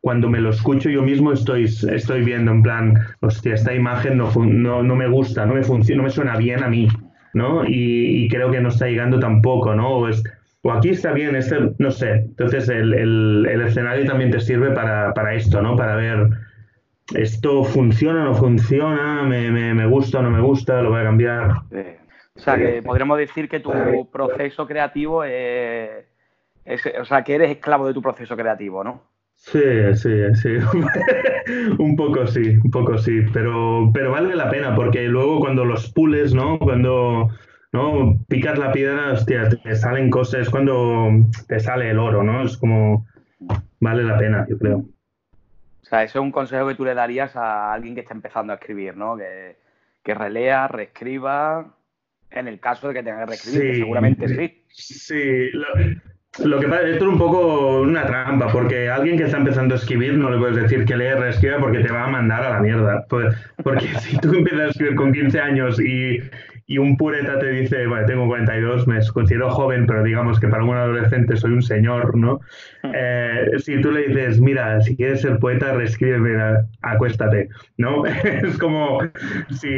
cuando 0.00 0.28
me 0.28 0.40
lo 0.40 0.50
escucho 0.50 0.88
yo 0.88 1.02
mismo 1.02 1.32
estoy, 1.32 1.64
estoy 1.64 2.22
viendo 2.22 2.52
en 2.52 2.62
plan, 2.62 2.94
hostia, 3.20 3.54
esta 3.54 3.74
imagen 3.74 4.18
no, 4.18 4.30
no, 4.36 4.82
no 4.82 4.96
me 4.96 5.08
gusta, 5.08 5.46
no 5.46 5.54
me, 5.54 5.64
funciona, 5.64 5.98
no 5.98 6.04
me 6.04 6.10
suena 6.10 6.36
bien 6.36 6.62
a 6.62 6.68
mí, 6.68 6.86
¿no? 7.34 7.64
Y, 7.66 8.28
creo 8.28 8.50
que 8.50 8.60
no 8.60 8.68
está 8.68 8.86
llegando 8.86 9.18
tampoco, 9.18 9.74
¿no? 9.74 10.08
O 10.66 10.72
aquí 10.72 10.90
está 10.90 11.12
bien, 11.12 11.36
este, 11.36 11.56
no 11.78 11.90
sé. 11.90 12.10
Entonces 12.10 12.68
el, 12.68 12.92
el, 12.94 13.60
escenario 13.62 14.04
también 14.04 14.30
te 14.30 14.40
sirve 14.40 14.72
para, 14.72 15.14
para, 15.14 15.34
esto, 15.34 15.62
¿no? 15.62 15.76
Para 15.76 15.96
ver 15.96 16.28
esto 17.14 17.62
funciona 17.62 18.22
o 18.22 18.24
no 18.24 18.34
funciona, 18.34 19.22
me, 19.22 19.50
me, 19.50 19.74
me, 19.74 19.86
gusta 19.86 20.18
o 20.18 20.22
no 20.22 20.30
me 20.30 20.40
gusta, 20.40 20.82
lo 20.82 20.90
voy 20.90 21.00
a 21.00 21.04
cambiar. 21.04 21.50
O 22.34 22.38
sea, 22.38 22.56
que 22.56 22.82
podríamos 22.82 23.16
decir 23.18 23.48
que 23.48 23.60
tu 23.60 23.72
proceso 24.10 24.66
creativo 24.66 25.22
es, 25.22 26.04
es, 26.64 26.82
o 27.00 27.04
sea, 27.04 27.22
que 27.22 27.36
eres 27.36 27.50
esclavo 27.50 27.86
de 27.86 27.94
tu 27.94 28.02
proceso 28.02 28.36
creativo, 28.36 28.82
¿no? 28.82 29.02
Sí, 29.36 29.60
sí, 29.94 30.34
sí. 30.34 30.48
un 31.78 31.94
poco 31.94 32.26
sí, 32.26 32.58
un 32.64 32.70
poco 32.70 32.98
sí, 32.98 33.20
pero, 33.32 33.90
pero 33.94 34.10
vale 34.10 34.34
la 34.34 34.50
pena 34.50 34.74
porque 34.74 35.02
luego 35.02 35.38
cuando 35.38 35.64
los 35.64 35.92
pules, 35.92 36.34
¿no? 36.34 36.58
Cuando 36.58 37.28
¿no? 37.76 38.18
Picas 38.28 38.58
la 38.58 38.72
piedra, 38.72 39.12
hostia, 39.12 39.48
te 39.48 39.76
salen 39.76 40.10
cosas, 40.10 40.42
es 40.42 40.50
cuando 40.50 41.10
te 41.46 41.60
sale 41.60 41.90
el 41.90 41.98
oro, 41.98 42.22
¿no? 42.22 42.42
Es 42.42 42.56
como, 42.56 43.06
vale 43.80 44.02
la 44.02 44.18
pena, 44.18 44.46
yo 44.48 44.58
creo. 44.58 44.78
O 44.78 45.84
sea, 45.88 46.02
eso 46.02 46.18
es 46.18 46.22
un 46.22 46.32
consejo 46.32 46.66
que 46.66 46.74
tú 46.74 46.84
le 46.84 46.94
darías 46.94 47.36
a 47.36 47.72
alguien 47.72 47.94
que 47.94 48.00
está 48.00 48.14
empezando 48.14 48.52
a 48.52 48.56
escribir, 48.56 48.96
¿no? 48.96 49.16
Que, 49.16 49.56
que 50.02 50.14
relea, 50.14 50.68
reescriba, 50.68 51.74
en 52.30 52.48
el 52.48 52.58
caso 52.60 52.88
de 52.88 52.94
que 52.94 53.02
tenga 53.02 53.20
que 53.20 53.26
reescribir, 53.26 53.76
seguramente 53.76 54.28
sí. 54.28 54.64
Sí, 54.68 55.50
Lo 56.44 56.60
que 56.60 56.68
pasa 56.68 56.88
es 56.88 57.00
un 57.00 57.18
poco 57.18 57.80
una 57.80 58.06
trampa, 58.06 58.48
porque 58.48 58.88
alguien 58.88 59.16
que 59.16 59.24
está 59.24 59.36
empezando 59.38 59.74
a 59.74 59.78
escribir 59.78 60.14
no 60.14 60.30
le 60.30 60.38
puedes 60.38 60.56
decir 60.56 60.84
que 60.84 60.96
lee, 60.96 61.14
reescriba 61.14 61.58
porque 61.58 61.80
te 61.80 61.92
va 61.92 62.04
a 62.04 62.08
mandar 62.08 62.44
a 62.44 62.50
la 62.50 62.60
mierda. 62.60 63.06
Pues, 63.08 63.34
porque 63.62 63.86
si 64.00 64.18
tú 64.18 64.34
empiezas 64.34 64.60
a 64.60 64.70
escribir 64.70 64.96
con 64.96 65.12
15 65.12 65.40
años 65.40 65.80
y, 65.80 66.20
y 66.68 66.78
un 66.78 66.96
pureta 66.96 67.38
te 67.38 67.48
dice, 67.50 67.86
bueno, 67.86 68.06
tengo 68.06 68.26
42, 68.26 68.88
me 68.88 68.98
considero 69.12 69.50
joven, 69.50 69.86
pero 69.86 70.02
digamos 70.02 70.40
que 70.40 70.48
para 70.48 70.64
un 70.64 70.74
adolescente 70.74 71.36
soy 71.36 71.52
un 71.52 71.62
señor, 71.62 72.16
¿no? 72.16 72.40
Hmm. 72.82 72.90
Eh, 72.92 73.50
si 73.58 73.80
tú 73.80 73.92
le 73.92 74.08
dices, 74.08 74.40
mira, 74.40 74.80
si 74.80 74.96
quieres 74.96 75.20
ser 75.20 75.38
poeta, 75.38 75.74
reescribe, 75.74 76.58
acuéstate, 76.82 77.48
¿no? 77.78 78.04
es 78.24 78.58
como 78.58 78.98
si 79.50 79.68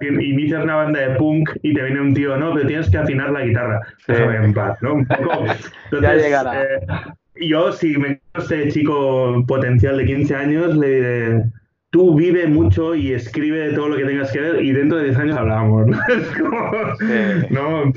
inicias 0.00 0.62
una 0.62 0.76
banda 0.76 1.00
de 1.00 1.16
punk 1.16 1.50
y 1.62 1.74
te 1.74 1.82
viene 1.82 2.00
un 2.00 2.14
tío, 2.14 2.36
no, 2.36 2.54
pero 2.54 2.66
tienes 2.66 2.90
que 2.90 2.98
afinar 2.98 3.30
la 3.30 3.44
guitarra. 3.44 3.80
Déjame 4.06 4.36
en 4.36 4.54
paz, 4.54 4.78
¿no? 4.82 4.94
Un 4.94 5.06
poco. 5.06 5.46
ya 6.00 6.14
llegará. 6.14 6.62
Eh, 6.62 6.86
yo, 7.40 7.72
si 7.72 7.96
me 7.98 8.20
este 8.34 8.68
chico 8.68 9.44
potencial 9.46 9.98
de 9.98 10.04
15 10.04 10.34
años, 10.34 10.76
le 10.76 10.88
diré 10.88 11.42
tú 11.96 12.14
vive 12.14 12.46
mucho 12.46 12.94
y 12.94 13.14
escribe 13.14 13.72
todo 13.72 13.88
lo 13.88 13.96
que 13.96 14.04
tengas 14.04 14.30
que 14.30 14.38
ver 14.38 14.62
y 14.62 14.70
dentro 14.70 14.98
de 14.98 15.04
10 15.04 15.16
años 15.16 15.36
hablamos. 15.38 15.86
¿no? 15.86 15.96
¿no? 17.50 17.92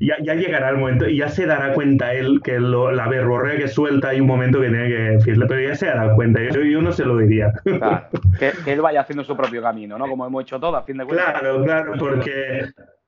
ya, 0.00 0.16
ya, 0.22 0.34
llegará 0.34 0.68
el 0.68 0.76
momento 0.76 1.08
y 1.08 1.16
ya 1.16 1.30
se 1.30 1.46
dará 1.46 1.72
cuenta 1.72 2.12
él 2.12 2.42
que 2.44 2.60
lo, 2.60 2.92
la 2.92 3.08
verborrea 3.08 3.56
que 3.56 3.66
suelta 3.66 4.08
hay 4.08 4.20
un 4.20 4.26
momento 4.26 4.60
que 4.60 4.68
tiene 4.68 4.88
que 4.88 5.00
decirle, 5.16 5.46
pero 5.48 5.66
ya 5.66 5.74
se 5.74 5.86
dará 5.86 6.14
cuenta. 6.14 6.42
Yo, 6.42 6.60
yo 6.60 6.82
no 6.82 6.92
se 6.92 7.06
lo 7.06 7.16
diría. 7.16 7.50
Claro, 7.64 8.02
que, 8.38 8.52
que, 8.66 8.72
él 8.74 8.82
vaya 8.82 9.00
haciendo 9.00 9.24
su 9.24 9.34
propio 9.34 9.62
camino, 9.62 9.96
¿no? 9.96 10.06
Como 10.06 10.26
hemos 10.26 10.42
hecho 10.42 10.60
todo, 10.60 10.76
a 10.76 10.82
fin 10.82 10.98
de 10.98 11.06
cuentas. 11.06 11.40
Claro, 11.40 11.64
claro, 11.64 11.92
porque 11.98 12.66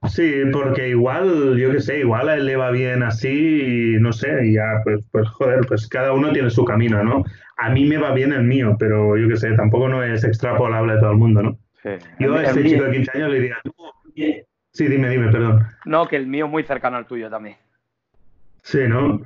Sí, 0.09 0.45
porque 0.51 0.89
igual, 0.89 1.59
yo 1.59 1.71
qué 1.73 1.81
sé, 1.81 1.99
igual 2.01 2.31
a 2.31 2.35
él 2.35 2.47
le 2.47 2.57
va 2.57 2.71
bien 2.71 3.03
así 3.03 3.29
y 3.29 4.01
no 4.01 4.13
sé, 4.13 4.47
y 4.47 4.55
ya, 4.55 4.81
pues, 4.83 5.05
pues 5.13 5.29
joder, 5.29 5.61
pues 5.67 5.87
cada 5.89 6.13
uno 6.13 6.33
tiene 6.33 6.49
su 6.49 6.65
camino, 6.65 7.05
¿no? 7.05 7.23
A 7.59 7.69
mí 7.69 7.85
me 7.85 7.99
va 7.99 8.13
bien 8.13 8.33
el 8.33 8.45
mío, 8.45 8.77
pero 8.79 9.19
yo 9.19 9.29
qué 9.29 9.37
sé, 9.37 9.53
tampoco 9.53 9.89
no 9.89 10.03
es 10.03 10.25
extrapolable 10.25 10.95
a 10.95 11.01
todo 11.01 11.11
el 11.11 11.19
mundo, 11.19 11.43
¿no? 11.43 11.59
Sí. 11.83 11.91
Yo 12.19 12.35
a 12.35 12.45
este 12.45 12.65
chico 12.65 12.85
de 12.85 12.93
15 12.93 13.11
años 13.15 13.31
le 13.31 13.41
diría, 13.41 13.59
tú, 13.63 13.75
sí, 14.73 14.87
dime, 14.87 15.11
dime, 15.11 15.31
perdón. 15.31 15.67
No, 15.85 16.09
que 16.09 16.17
el 16.17 16.27
mío 16.27 16.47
es 16.47 16.51
muy 16.51 16.63
cercano 16.63 16.97
al 16.97 17.07
tuyo 17.07 17.29
también. 17.29 17.57
Sí, 18.63 18.81
¿no? 18.89 19.21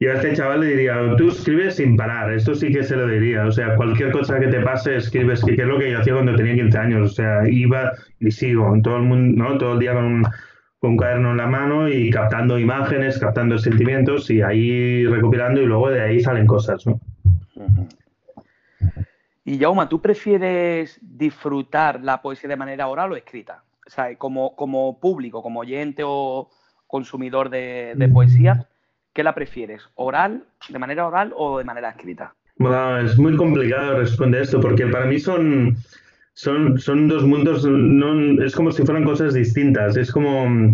Yo 0.00 0.12
a 0.12 0.14
este 0.14 0.34
chaval 0.34 0.60
le 0.60 0.66
diría, 0.68 0.96
tú 1.16 1.28
escribes 1.28 1.74
sin 1.74 1.96
parar, 1.96 2.32
esto 2.32 2.54
sí 2.54 2.70
que 2.70 2.84
se 2.84 2.94
lo 2.94 3.08
diría, 3.08 3.44
o 3.44 3.50
sea, 3.50 3.74
cualquier 3.74 4.12
cosa 4.12 4.38
que 4.38 4.46
te 4.46 4.60
pase, 4.60 4.94
escribes, 4.94 5.44
que 5.44 5.54
es 5.54 5.66
lo 5.66 5.76
que 5.76 5.90
yo 5.90 5.98
hacía 5.98 6.14
cuando 6.14 6.36
tenía 6.36 6.54
15 6.54 6.78
años, 6.78 7.10
o 7.10 7.14
sea, 7.14 7.48
iba 7.48 7.94
y 8.20 8.30
sigo, 8.30 8.72
en 8.72 8.82
todo 8.82 8.98
el 8.98 9.02
mundo, 9.02 9.42
¿no? 9.42 9.58
Todo 9.58 9.72
el 9.72 9.80
día 9.80 9.94
con 9.94 10.04
un, 10.04 10.22
con 10.78 10.90
un 10.92 10.96
cuaderno 10.96 11.32
en 11.32 11.36
la 11.38 11.48
mano 11.48 11.88
y 11.88 12.10
captando 12.10 12.60
imágenes, 12.60 13.18
captando 13.18 13.58
sentimientos 13.58 14.30
y 14.30 14.40
ahí 14.40 15.04
recopilando 15.04 15.60
y 15.60 15.66
luego 15.66 15.90
de 15.90 16.00
ahí 16.00 16.20
salen 16.20 16.46
cosas, 16.46 16.86
¿no? 16.86 17.00
Y 19.44 19.58
Jauma, 19.58 19.88
¿tú 19.88 20.00
prefieres 20.00 21.00
disfrutar 21.02 22.04
la 22.04 22.22
poesía 22.22 22.48
de 22.48 22.56
manera 22.56 22.86
oral 22.86 23.10
o 23.10 23.16
escrita? 23.16 23.64
O 23.84 23.90
sea, 23.90 24.14
como, 24.14 24.54
como 24.54 25.00
público, 25.00 25.42
como 25.42 25.60
oyente 25.60 26.02
o 26.06 26.50
consumidor 26.86 27.50
de, 27.50 27.94
de 27.96 28.08
poesía, 28.08 28.68
¿Qué 29.18 29.24
la 29.24 29.34
prefieres? 29.34 29.82
¿Oral, 29.96 30.44
de 30.68 30.78
manera 30.78 31.04
oral 31.04 31.32
o 31.34 31.58
de 31.58 31.64
manera 31.64 31.90
escrita? 31.90 32.36
Es 33.02 33.18
muy 33.18 33.34
complicado 33.34 33.98
responder 33.98 34.42
esto 34.42 34.60
porque 34.60 34.86
para 34.86 35.06
mí 35.06 35.18
son, 35.18 35.76
son, 36.34 36.78
son 36.78 37.08
dos 37.08 37.24
mundos, 37.24 37.64
no, 37.64 38.40
es 38.40 38.54
como 38.54 38.70
si 38.70 38.84
fueran 38.84 39.02
cosas 39.02 39.34
distintas. 39.34 39.96
Es 39.96 40.12
como, 40.12 40.72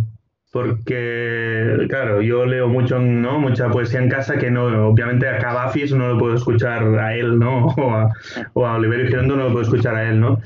porque, 0.52 1.86
claro, 1.88 2.20
yo 2.20 2.44
leo 2.44 2.68
mucho, 2.68 2.98
¿no? 2.98 3.38
Mucha 3.38 3.70
poesía 3.70 4.02
en 4.02 4.10
casa 4.10 4.36
que 4.36 4.50
no, 4.50 4.88
obviamente 4.88 5.26
a 5.26 5.38
Cavafis 5.38 5.94
no 5.94 6.08
lo 6.08 6.18
puedo 6.18 6.34
escuchar 6.34 6.84
a 6.98 7.16
él, 7.16 7.38
¿no? 7.38 7.68
O 7.78 7.92
a, 7.92 8.12
o 8.52 8.66
a 8.66 8.74
Oliverio 8.74 9.06
Girondo 9.06 9.36
no 9.36 9.44
lo 9.44 9.52
puedo 9.52 9.62
escuchar 9.62 9.94
a 9.94 10.06
él, 10.10 10.20
¿no? 10.20 10.38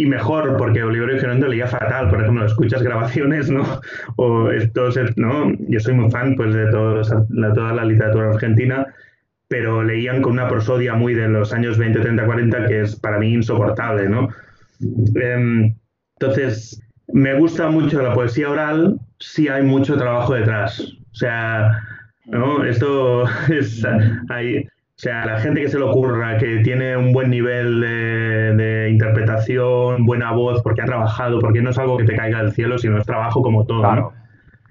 Y 0.00 0.06
mejor, 0.06 0.56
porque 0.56 0.82
Oliverio 0.82 1.18
Girondo 1.18 1.46
leía 1.46 1.66
fatal, 1.66 2.08
por 2.08 2.22
ejemplo, 2.22 2.46
escuchas 2.46 2.82
grabaciones, 2.82 3.50
¿no? 3.50 3.62
O 4.16 4.50
esto, 4.50 4.88
¿no? 5.16 5.52
Yo 5.68 5.78
soy 5.78 5.92
muy 5.92 6.10
fan, 6.10 6.36
pues, 6.36 6.54
de 6.54 6.70
todo, 6.70 7.02
la, 7.28 7.52
toda 7.52 7.74
la 7.74 7.84
literatura 7.84 8.30
argentina, 8.30 8.86
pero 9.46 9.82
leían 9.84 10.22
con 10.22 10.32
una 10.32 10.48
prosodia 10.48 10.94
muy 10.94 11.12
de 11.12 11.28
los 11.28 11.52
años 11.52 11.76
20, 11.76 12.00
30, 12.00 12.24
40, 12.24 12.66
que 12.66 12.80
es 12.80 12.96
para 12.96 13.18
mí 13.18 13.34
insoportable, 13.34 14.08
¿no? 14.08 14.30
Em, 15.16 15.74
entonces, 16.18 16.82
me 17.12 17.34
gusta 17.34 17.68
mucho 17.68 18.00
la 18.00 18.14
poesía 18.14 18.48
oral 18.48 18.98
si 19.18 19.48
hay 19.48 19.64
mucho 19.64 19.98
trabajo 19.98 20.32
detrás. 20.32 20.80
O 20.80 21.14
sea, 21.14 21.78
¿no? 22.24 22.64
Esto 22.64 23.24
es... 23.50 23.86
Hay, 24.30 24.66
o 25.00 25.02
sea, 25.02 25.24
la 25.24 25.40
gente 25.40 25.62
que 25.62 25.68
se 25.70 25.78
le 25.78 25.84
ocurra, 25.84 26.36
que 26.36 26.58
tiene 26.58 26.94
un 26.94 27.14
buen 27.14 27.30
nivel 27.30 27.80
de, 27.80 28.88
interpretación, 28.92 29.19
buena 30.00 30.32
voz, 30.32 30.62
porque 30.62 30.82
ha 30.82 30.86
trabajado, 30.86 31.40
porque 31.40 31.62
no 31.62 31.70
es 31.70 31.78
algo 31.78 31.96
que 31.96 32.04
te 32.04 32.16
caiga 32.16 32.42
del 32.42 32.52
cielo, 32.52 32.78
sino 32.78 32.98
es 32.98 33.06
trabajo 33.06 33.42
como 33.42 33.64
todo. 33.64 33.80
Claro. 33.80 34.12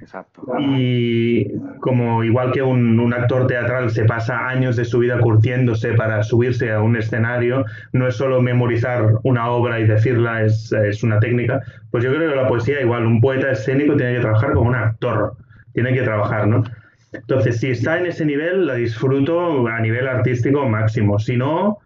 Exacto. 0.01 0.43
Y 0.59 1.51
como 1.81 2.23
igual 2.23 2.51
que 2.51 2.61
un, 2.61 3.13
actor 3.13 3.47
teatral 3.47 3.89
se 3.89 4.05
pasa 4.05 4.47
años 4.47 4.77
de 4.77 4.85
su 4.85 4.99
vida 4.99 5.19
curtiéndose 5.19 5.93
para 5.93 6.23
subirse 6.23 6.71
a 6.71 6.81
un 6.81 6.95
escenario, 6.95 7.65
no 7.91 8.07
es 8.07 8.15
solo 8.15 8.41
memorizar 8.41 9.15
una 9.23 9.49
obra 9.49 9.79
y 9.79 9.85
decirla, 9.85 10.43
es, 10.43 10.71
es 10.71 11.03
una 11.03 11.19
técnica, 11.19 11.61
pues 11.91 12.03
yo 12.03 12.13
creo 12.13 12.29
que 12.29 12.35
la 12.35 12.47
poesía 12.47 12.81
igual, 12.81 13.05
un 13.05 13.19
poeta 13.19 13.51
escénico 13.51 13.97
tiene 13.97 14.15
que 14.15 14.21
trabajar 14.21 14.53
como 14.53 14.69
un 14.69 14.75
actor, 14.75 15.33
tiene 15.73 15.93
que 15.93 16.03
trabajar, 16.03 16.47
¿no? 16.47 16.63
Entonces, 17.11 17.59
si 17.59 17.71
está 17.71 17.97
en 17.97 18.05
ese 18.05 18.25
nivel, 18.25 18.67
la 18.67 18.75
disfruto 18.75 19.67
a 19.67 19.79
nivel 19.79 20.07
artístico 20.07 20.67
máximo. 20.69 21.17
Si 21.17 21.35
no, 21.35 21.79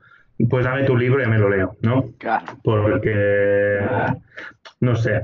pues 0.50 0.66
dame 0.66 0.84
tu 0.84 0.96
libro 0.96 1.24
y 1.24 1.28
me 1.28 1.38
lo 1.38 1.50
leo, 1.50 1.76
¿no? 1.82 2.06
Claro. 2.18 2.46
Porque, 2.64 3.80
no 4.80 4.96
sé, 4.96 5.22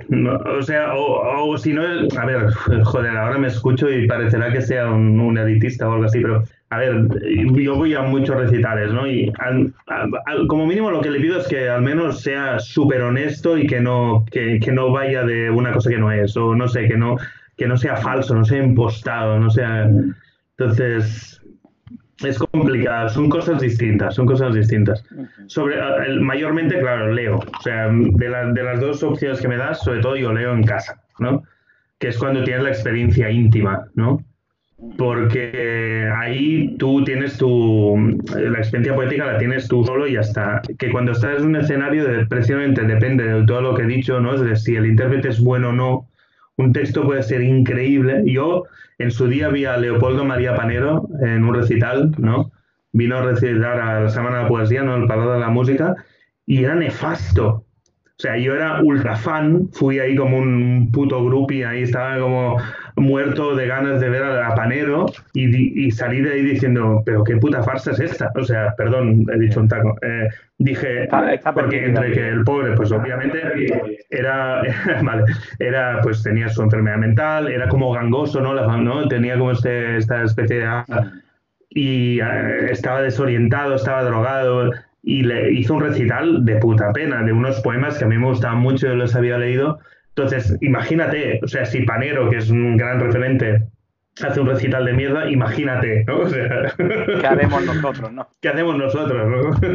o 0.58 0.62
sea, 0.62 0.94
o, 0.96 1.58
si 1.58 1.74
no, 1.74 1.84
a 1.84 2.26
ver, 2.26 2.52
joder, 2.84 3.18
ahora 3.18 3.38
me 3.38 3.48
escucho 3.48 3.90
y 3.90 4.08
parecerá 4.08 4.52
que 4.52 4.62
sea 4.62 4.90
un, 4.90 5.38
editista 5.38 5.88
o 5.88 5.94
algo 5.94 6.06
así, 6.06 6.22
pero, 6.22 6.44
a 6.70 6.78
ver, 6.78 7.08
yo 7.54 7.76
voy 7.76 7.96
a 7.96 8.02
muchos 8.02 8.36
recitales, 8.36 8.94
¿no? 8.94 9.08
Y 9.08 9.32
como 10.48 10.66
mínimo 10.66 10.92
lo 10.92 11.02
que 11.02 11.10
le 11.10 11.20
pido 11.20 11.40
es 11.40 11.48
que 11.48 11.70
al 11.70 11.82
menos 11.82 12.22
sea 12.22 12.60
súper 12.60 13.02
honesto 13.02 13.58
y 13.58 13.68
que 13.68 13.80
no, 13.80 14.26
que, 14.32 14.60
que 14.60 14.72
no 14.72 14.92
vaya 14.92 15.24
de 15.24 15.50
una 15.50 15.74
cosa 15.74 15.90
que 15.90 15.98
no 15.98 16.12
es, 16.12 16.38
o 16.38 16.56
no 16.56 16.68
sé, 16.68 16.88
que 16.88 16.98
no 16.98 17.18
que 17.60 17.68
no 17.68 17.78
sea 17.78 17.98
falso, 17.98 18.34
no 18.34 18.46
sea 18.46 18.64
impostado, 18.64 19.38
no 19.38 19.52
sea... 19.52 19.88
Entonces, 20.58 21.42
es 22.24 22.38
complicado, 22.38 23.10
son 23.10 23.30
cosas 23.30 23.62
distintas, 23.62 24.16
son 24.16 24.26
cosas 24.26 24.54
distintas. 24.54 25.04
Sobre, 25.48 25.78
mayormente, 26.20 26.80
claro, 26.80 27.14
leo. 27.14 27.38
O 27.38 27.62
sea, 27.62 27.88
de, 27.88 28.30
de 28.54 28.64
las 28.64 28.80
dos 28.80 29.04
opciones 29.04 29.42
que 29.42 29.48
me 29.48 29.58
das, 29.58 29.84
sobre 29.84 30.02
todo 30.02 30.16
yo 30.16 30.34
leo 30.34 30.54
en 30.54 30.64
casa, 30.64 31.02
¿no? 31.20 31.44
Que 31.98 32.10
es 32.10 32.18
cuando 32.18 32.44
tienes 32.44 32.64
la 32.64 32.70
experiencia 32.70 33.30
íntima, 33.30 33.88
¿no? 33.96 34.24
Porque 34.98 36.10
ahí 36.16 36.76
tú 36.78 37.04
tienes 37.04 37.38
tu. 37.38 37.98
La 38.34 38.60
experiencia 38.60 38.96
poética 38.96 39.26
la 39.26 39.38
tienes 39.38 39.68
tú 39.68 39.84
solo 39.84 40.08
y 40.08 40.14
ya 40.14 40.22
está. 40.22 40.62
Que 40.78 40.90
cuando 40.90 41.12
estás 41.12 41.42
en 41.42 41.48
un 41.48 41.56
escenario, 41.58 42.06
precisamente 42.30 42.84
depende 42.84 43.26
de 43.26 43.46
todo 43.46 43.62
lo 43.62 43.76
que 43.76 43.84
he 43.84 43.88
dicho, 43.88 44.22
¿no? 44.22 44.36
Es 44.36 44.42
de 44.42 44.56
si 44.56 44.76
el 44.78 44.86
intérprete 44.86 45.30
es 45.30 45.42
bueno 45.42 45.70
o 45.70 45.74
no, 45.74 46.08
un 46.60 46.74
texto 46.74 47.04
puede 47.04 47.24
ser 47.24 47.42
increíble. 47.42 48.22
Yo 48.26 48.66
en 48.98 49.12
su 49.12 49.28
día 49.28 49.48
vi 49.48 49.64
a 49.64 49.78
Leopoldo 49.78 50.26
María 50.26 50.56
Panero 50.56 51.08
en 51.22 51.46
un 51.46 51.56
recital, 51.56 52.12
¿no? 52.18 52.52
Vino 52.92 53.18
a 53.18 53.22
recitar 53.22 53.80
a 53.80 54.02
la 54.02 54.10
Semana 54.10 54.38
de 54.38 54.44
la 54.44 54.50
Poesía, 54.50 54.84
¿no? 54.84 54.98
El 54.98 55.08
Palau 55.08 55.32
de 55.32 55.40
la 55.40 55.50
Música, 55.50 55.96
y 56.46 56.66
era 56.66 56.76
nefasto. 56.76 57.48
O 57.48 58.22
sea, 58.22 58.38
yo 58.38 58.54
era 58.54 58.82
ultra 58.84 59.16
fan, 59.16 59.70
fui 59.72 60.00
ahí 60.00 60.18
como 60.18 60.38
un 60.38 60.92
puto 60.92 61.26
y 61.50 61.64
ahí 61.64 61.84
estaba 61.84 62.20
como 62.20 62.58
muerto 63.00 63.56
de 63.56 63.68
ganas 63.68 64.00
de 64.00 64.10
ver 64.10 64.24
a, 64.24 64.54
Panero 64.56 65.06
y, 65.34 65.92
salí 65.92 66.22
de 66.22 66.34
ahí 66.34 66.42
diciendo, 66.42 67.02
pero 67.06 67.24
qué 67.24 67.38
puta 67.38 67.64
farsa 67.64 67.92
es 67.92 68.00
esta. 68.00 68.32
O 68.36 68.44
sea, 68.44 68.74
perdón, 68.76 69.26
he 69.34 69.40
dicho 69.40 69.60
un 69.60 69.68
taco. 69.68 69.96
Eh, 70.02 70.28
dije, 70.58 71.08
porque 71.54 71.86
entre 71.86 72.12
que 72.12 72.30
el 72.30 72.44
pobre, 72.44 72.74
pues 72.76 72.92
obviamente 72.92 73.42
era, 74.10 74.62
vale, 75.04 75.24
era, 75.60 76.02
pues 76.02 76.24
tenía 76.24 76.50
su 76.50 76.62
enfermedad 76.62 76.98
mental, 76.98 77.48
era 77.48 77.68
como 77.68 77.92
gangoso, 77.92 78.42
¿no? 78.42 78.54
La, 78.54 78.78
¿no? 78.78 79.08
Tenía 79.08 79.38
como 79.38 79.52
este, 79.52 79.98
esta 79.98 80.24
especie 80.24 80.60
de... 80.60 80.84
Y 81.72 82.20
eh, 82.20 82.72
estaba 82.72 83.02
desorientado, 83.02 83.76
estaba 83.76 84.04
drogado 84.04 84.72
y 85.04 85.24
le 85.24 85.52
hizo 85.54 85.76
un 85.76 85.82
recital 85.82 86.44
de 86.46 86.56
puta 86.58 86.92
pena, 86.92 87.24
de 87.24 87.32
unos 87.32 87.62
poemas 87.62 87.98
que 87.98 88.06
a 88.06 88.08
mí 88.08 88.18
me 88.18 88.26
gustaban 88.26 88.60
mucho, 88.60 88.88
yo 88.88 88.96
los 88.96 89.16
había 89.16 89.38
leído. 89.38 89.80
Entonces, 90.22 90.58
imagínate, 90.62 91.40
o 91.44 91.48
sea, 91.48 91.66
si 91.66 91.84
Panero, 91.84 92.30
que 92.30 92.38
es 92.38 92.50
un 92.50 92.76
gran 92.76 93.00
referente, 93.00 93.64
hace 94.22 94.42
un 94.42 94.48
recital 94.48 94.84
de 94.86 94.94
mierda, 94.94 95.30
imagínate, 95.30 96.04
¿no? 96.06 96.20
O 96.20 96.30
sea, 96.30 96.74
¿Qué 96.78 97.26
haremos 97.26 97.64
nosotros, 97.66 98.12
no? 98.12 98.28
¿Qué 98.42 98.50
hacemos 98.50 98.78
nosotros, 98.78 99.30
no? 99.30 99.70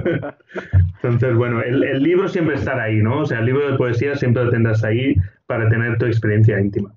Entonces, 1.03 1.35
bueno, 1.35 1.63
el, 1.63 1.83
el, 1.83 2.03
libro 2.03 2.29
siempre 2.29 2.57
estará 2.57 2.85
ahí, 2.85 2.97
¿no? 2.97 3.21
O 3.21 3.27
sea, 3.27 3.39
el 3.39 3.47
libro 3.47 3.71
de 3.71 3.79
poesía 3.79 4.17
siempre 4.17 4.45
lo 4.45 4.51
tendrás 4.51 4.85
ahí 4.85 5.15
para 5.47 5.69
tener 5.69 5.97
tu 5.97 6.07
experiencia 6.07 6.61
íntima. 6.61 6.95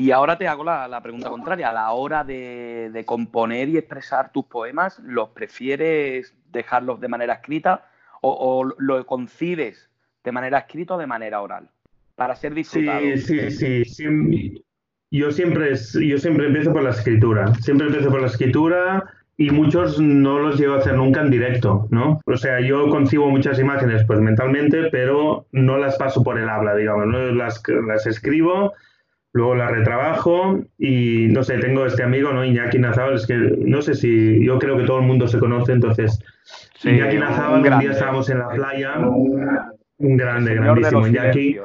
Y 0.00 0.12
ahora 0.12 0.38
te 0.38 0.48
hago 0.48 0.64
la, 0.64 1.00
pregunta 1.02 1.28
contraria. 1.28 1.68
A 1.68 1.72
la 1.74 1.92
hora 1.92 2.24
de, 2.24 3.02
componer 3.06 3.68
y 3.68 3.76
expresar 3.76 4.32
tus 4.32 4.46
poemas, 4.46 4.98
¿los 5.00 5.30
prefieres 5.30 6.34
dejarlos 6.50 7.00
de 7.00 7.08
manera 7.08 7.34
escrita 7.34 7.86
o, 8.22 8.64
lo 8.78 9.06
concibes 9.06 9.89
de 10.24 10.32
manera 10.32 10.58
escrita 10.58 10.94
o 10.94 10.98
de 10.98 11.06
manera 11.06 11.40
oral? 11.40 11.68
Para 12.14 12.34
ser 12.36 12.54
disfrutado. 12.54 13.00
Sí, 13.16 13.50
sí, 13.50 13.84
sí. 13.84 14.64
Yo 15.10 15.30
siempre, 15.32 15.74
yo 15.74 16.18
siempre 16.18 16.46
empiezo 16.46 16.72
por 16.72 16.82
la 16.82 16.90
escritura. 16.90 17.54
Siempre 17.54 17.86
empiezo 17.86 18.10
por 18.10 18.20
la 18.20 18.28
escritura 18.28 19.04
y 19.36 19.50
muchos 19.50 19.98
no 19.98 20.38
los 20.38 20.58
llego 20.58 20.74
a 20.74 20.78
hacer 20.78 20.94
nunca 20.94 21.22
en 21.22 21.30
directo, 21.30 21.88
¿no? 21.90 22.20
O 22.26 22.36
sea, 22.36 22.60
yo 22.60 22.88
concibo 22.90 23.30
muchas 23.30 23.58
imágenes 23.58 24.04
pues 24.06 24.20
mentalmente, 24.20 24.90
pero 24.92 25.46
no 25.52 25.78
las 25.78 25.96
paso 25.96 26.22
por 26.22 26.38
el 26.38 26.48
habla, 26.48 26.76
digamos, 26.76 27.06
¿no? 27.06 27.18
las, 27.32 27.62
las 27.86 28.06
escribo 28.06 28.74
luego 29.32 29.54
la 29.54 29.68
retrabajo 29.68 30.60
y 30.78 31.28
no 31.28 31.42
sé, 31.42 31.58
tengo 31.58 31.86
este 31.86 32.02
amigo, 32.02 32.32
¿no? 32.32 32.44
Iñaki 32.44 32.78
Nazábal, 32.78 33.14
es 33.14 33.26
que 33.26 33.34
no 33.34 33.80
sé 33.80 33.94
si, 33.94 34.44
yo 34.44 34.58
creo 34.58 34.76
que 34.76 34.84
todo 34.84 34.98
el 34.98 35.06
mundo 35.06 35.28
se 35.28 35.38
conoce, 35.38 35.72
entonces 35.72 36.20
Iñaki 36.82 37.16
Nazábal, 37.16 37.62
un, 37.62 37.78
día 37.78 37.92
estábamos 37.92 38.28
en 38.30 38.40
la 38.40 38.48
playa, 38.48 38.96
un 40.00 40.16
grande, 40.16 40.54
grandísimo 40.54 41.06
Iñaki. 41.06 41.58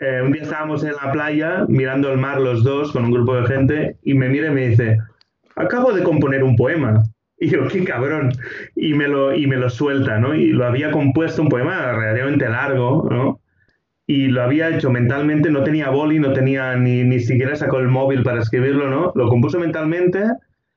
Eh, 0.00 0.22
un 0.24 0.32
día 0.32 0.42
estábamos 0.42 0.82
en 0.82 0.94
la 0.94 1.12
playa 1.12 1.64
mirando 1.68 2.10
el 2.10 2.18
mar 2.18 2.40
los 2.40 2.64
dos 2.64 2.90
con 2.90 3.04
un 3.04 3.12
grupo 3.12 3.36
de 3.36 3.46
gente 3.46 3.96
y 4.02 4.14
me 4.14 4.28
mira 4.28 4.48
y 4.48 4.50
me 4.50 4.68
dice, 4.68 4.98
acabo 5.54 5.92
de 5.92 6.02
componer 6.02 6.42
un 6.42 6.56
poema. 6.56 7.04
Y 7.38 7.48
yo, 7.48 7.66
qué 7.68 7.84
cabrón. 7.84 8.32
Y 8.74 8.94
me 8.94 9.08
lo, 9.08 9.34
y 9.34 9.46
me 9.46 9.56
lo 9.56 9.68
suelta, 9.68 10.18
¿no? 10.18 10.34
Y 10.34 10.48
lo 10.48 10.64
había 10.64 10.90
compuesto 10.90 11.42
un 11.42 11.48
poema 11.48 11.92
relativamente 11.92 12.48
largo, 12.48 13.08
¿no? 13.10 13.40
y 14.06 14.26
lo 14.26 14.42
había 14.42 14.68
hecho 14.68 14.90
mentalmente, 14.90 15.50
no 15.50 15.62
tenía 15.62 15.88
boli, 15.88 16.18
no 16.18 16.32
tenía 16.32 16.76
ni, 16.76 17.04
ni 17.04 17.20
siquiera 17.20 17.54
sacó 17.54 17.78
el 17.78 17.88
móvil 17.88 18.22
para 18.22 18.40
escribirlo, 18.40 18.90
¿no? 18.90 19.12
Lo 19.14 19.28
compuso 19.28 19.58
mentalmente, 19.58 20.24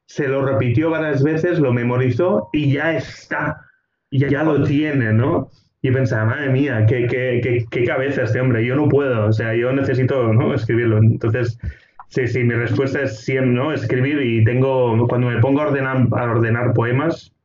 se 0.05 0.27
lo 0.27 0.45
repitió 0.45 0.89
varias 0.89 1.23
veces, 1.23 1.59
lo 1.59 1.73
memorizó 1.73 2.49
y 2.53 2.71
ya 2.71 2.93
está, 2.93 3.61
y 4.09 4.19
ya 4.19 4.43
lo 4.43 4.63
tiene, 4.63 5.11
¿no? 5.11 5.49
Y 5.85 5.91
pensaba, 5.91 6.25
madre 6.25 6.49
mía, 6.49 6.83
qué, 6.87 7.05
qué, 7.05 7.39
qué, 7.43 7.63
qué 7.69 7.85
cabeza 7.85 8.23
este 8.23 8.41
hombre, 8.41 8.65
yo 8.65 8.75
no 8.75 8.89
puedo, 8.89 9.27
o 9.27 9.31
sea, 9.31 9.53
yo 9.53 9.71
necesito 9.71 10.33
¿no? 10.33 10.51
escribirlo. 10.55 10.97
Entonces, 10.97 11.59
sí, 12.07 12.25
sí, 12.25 12.43
mi 12.43 12.55
respuesta 12.55 13.03
es 13.03 13.19
siempre, 13.19 13.51
¿no? 13.51 13.71
Escribir 13.71 14.19
y 14.19 14.43
tengo, 14.43 15.07
cuando 15.07 15.27
me 15.27 15.39
pongo 15.39 15.61
a 15.61 15.67
ordenar, 15.67 16.07
a 16.11 16.23
ordenar 16.23 16.73
poemas, 16.73 17.35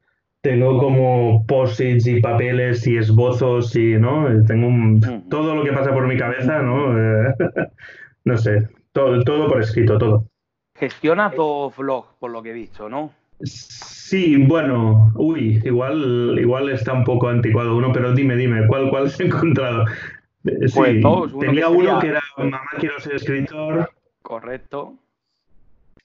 tengo 0.40 0.78
como 0.78 1.44
posits 1.46 2.06
y 2.06 2.22
papeles 2.22 2.86
y 2.86 2.96
esbozos 2.96 3.76
y, 3.76 3.98
¿no? 3.98 4.26
Tengo 4.46 5.06
todo 5.28 5.54
lo 5.54 5.62
que 5.62 5.72
pasa 5.72 5.92
por 5.92 6.06
mi 6.06 6.16
cabeza, 6.16 6.62
¿no? 6.62 6.98
Eh, 6.98 7.34
no 8.24 8.38
sé, 8.38 8.70
todo, 8.92 9.22
todo 9.22 9.48
por 9.48 9.60
escrito, 9.60 9.98
todo. 9.98 10.24
Gestionas 10.76 11.34
dos 11.36 11.76
vlogs, 11.76 12.08
por 12.18 12.30
lo 12.30 12.42
que 12.42 12.52
he 12.52 12.54
visto, 12.54 12.88
¿no? 12.88 13.12
Sí, 13.42 14.36
bueno, 14.36 15.12
uy, 15.14 15.60
igual, 15.64 16.36
igual 16.38 16.68
está 16.70 16.92
un 16.92 17.04
poco 17.04 17.28
anticuado 17.28 17.76
uno, 17.76 17.92
pero 17.92 18.12
dime, 18.12 18.36
dime, 18.36 18.66
¿cuál, 18.66 18.90
cuál 18.90 19.06
has 19.06 19.20
encontrado? 19.20 19.84
Eh, 20.44 20.68
sí, 20.68 21.00
pues 21.02 21.38
tenía 21.38 21.68
uno 21.68 21.98
que 21.98 22.08
era 22.08 22.22
Mamá 22.36 22.60
quiero 22.78 22.98
ser 23.00 23.16
escritor. 23.16 23.90
Correcto. 24.22 24.94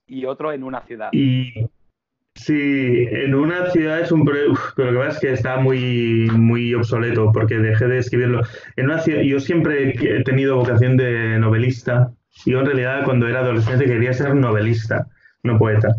Y 0.07 0.25
otro 0.25 0.51
en 0.51 0.63
una 0.63 0.81
ciudad. 0.81 1.09
Y 1.13 1.67
Sí, 2.35 3.07
en 3.11 3.33
una 3.33 3.71
ciudad 3.71 4.01
es 4.01 4.11
un 4.11 4.25
pero 4.25 4.49
lo 4.49 4.91
que 4.91 4.97
pasa 4.97 5.09
es 5.09 5.19
que 5.19 5.31
está 5.31 5.57
muy, 5.57 6.29
muy 6.35 6.73
obsoleto 6.73 7.31
porque 7.31 7.57
dejé 7.57 7.87
de 7.87 7.99
escribirlo. 7.99 8.41
En 8.75 8.85
una 8.85 8.99
ciudad, 8.99 9.21
yo 9.21 9.39
siempre 9.39 9.95
he 9.97 10.23
tenido 10.23 10.57
vocación 10.57 10.97
de 10.97 11.39
novelista. 11.39 12.11
Yo 12.45 12.59
en 12.59 12.65
realidad 12.65 13.05
cuando 13.05 13.27
era 13.27 13.39
adolescente 13.39 13.85
quería 13.85 14.13
ser 14.13 14.35
novelista, 14.35 15.07
no 15.43 15.57
poeta. 15.57 15.95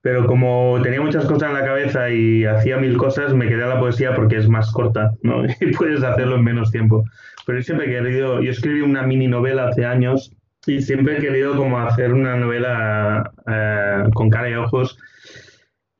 Pero 0.00 0.26
como 0.26 0.78
tenía 0.82 1.00
muchas 1.00 1.26
cosas 1.26 1.50
en 1.50 1.54
la 1.54 1.64
cabeza 1.64 2.08
y 2.10 2.44
hacía 2.44 2.76
mil 2.76 2.96
cosas, 2.96 3.34
me 3.34 3.48
quedé 3.48 3.64
a 3.64 3.68
la 3.68 3.80
poesía 3.80 4.14
porque 4.14 4.36
es 4.36 4.48
más 4.48 4.70
corta, 4.72 5.12
¿no? 5.22 5.44
Y 5.60 5.72
puedes 5.72 6.02
hacerlo 6.02 6.36
en 6.36 6.44
menos 6.44 6.70
tiempo. 6.70 7.04
Pero 7.46 7.58
yo 7.58 7.64
siempre 7.64 7.86
he 7.86 7.90
querido, 7.90 8.40
yo 8.40 8.50
escribí 8.50 8.80
una 8.80 9.02
mini 9.02 9.26
novela 9.26 9.68
hace 9.68 9.84
años 9.84 10.32
y 10.66 10.82
siempre 10.82 11.16
he 11.16 11.20
querido 11.20 11.56
como 11.56 11.78
hacer 11.78 12.12
una 12.12 12.36
novela 12.36 13.32
eh, 13.46 14.04
con 14.14 14.30
cara 14.30 14.50
y 14.50 14.54
ojos 14.54 14.98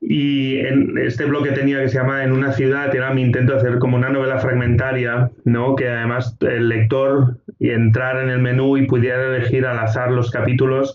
y 0.00 0.58
en 0.58 0.96
este 0.98 1.24
bloque 1.24 1.50
tenía 1.52 1.80
que 1.80 1.88
se 1.88 1.98
llama 1.98 2.22
En 2.22 2.32
una 2.32 2.52
ciudad, 2.52 2.94
era 2.94 3.12
mi 3.12 3.22
intento 3.22 3.52
de 3.52 3.58
hacer 3.58 3.78
como 3.78 3.96
una 3.96 4.10
novela 4.10 4.38
fragmentaria, 4.38 5.30
¿no? 5.44 5.74
Que 5.74 5.88
además 5.88 6.36
el 6.40 6.68
lector 6.68 7.38
entrara 7.58 8.22
en 8.22 8.30
el 8.30 8.38
menú 8.38 8.76
y 8.76 8.86
pudiera 8.86 9.34
elegir 9.34 9.66
al 9.66 9.78
azar 9.78 10.12
los 10.12 10.30
capítulos, 10.30 10.94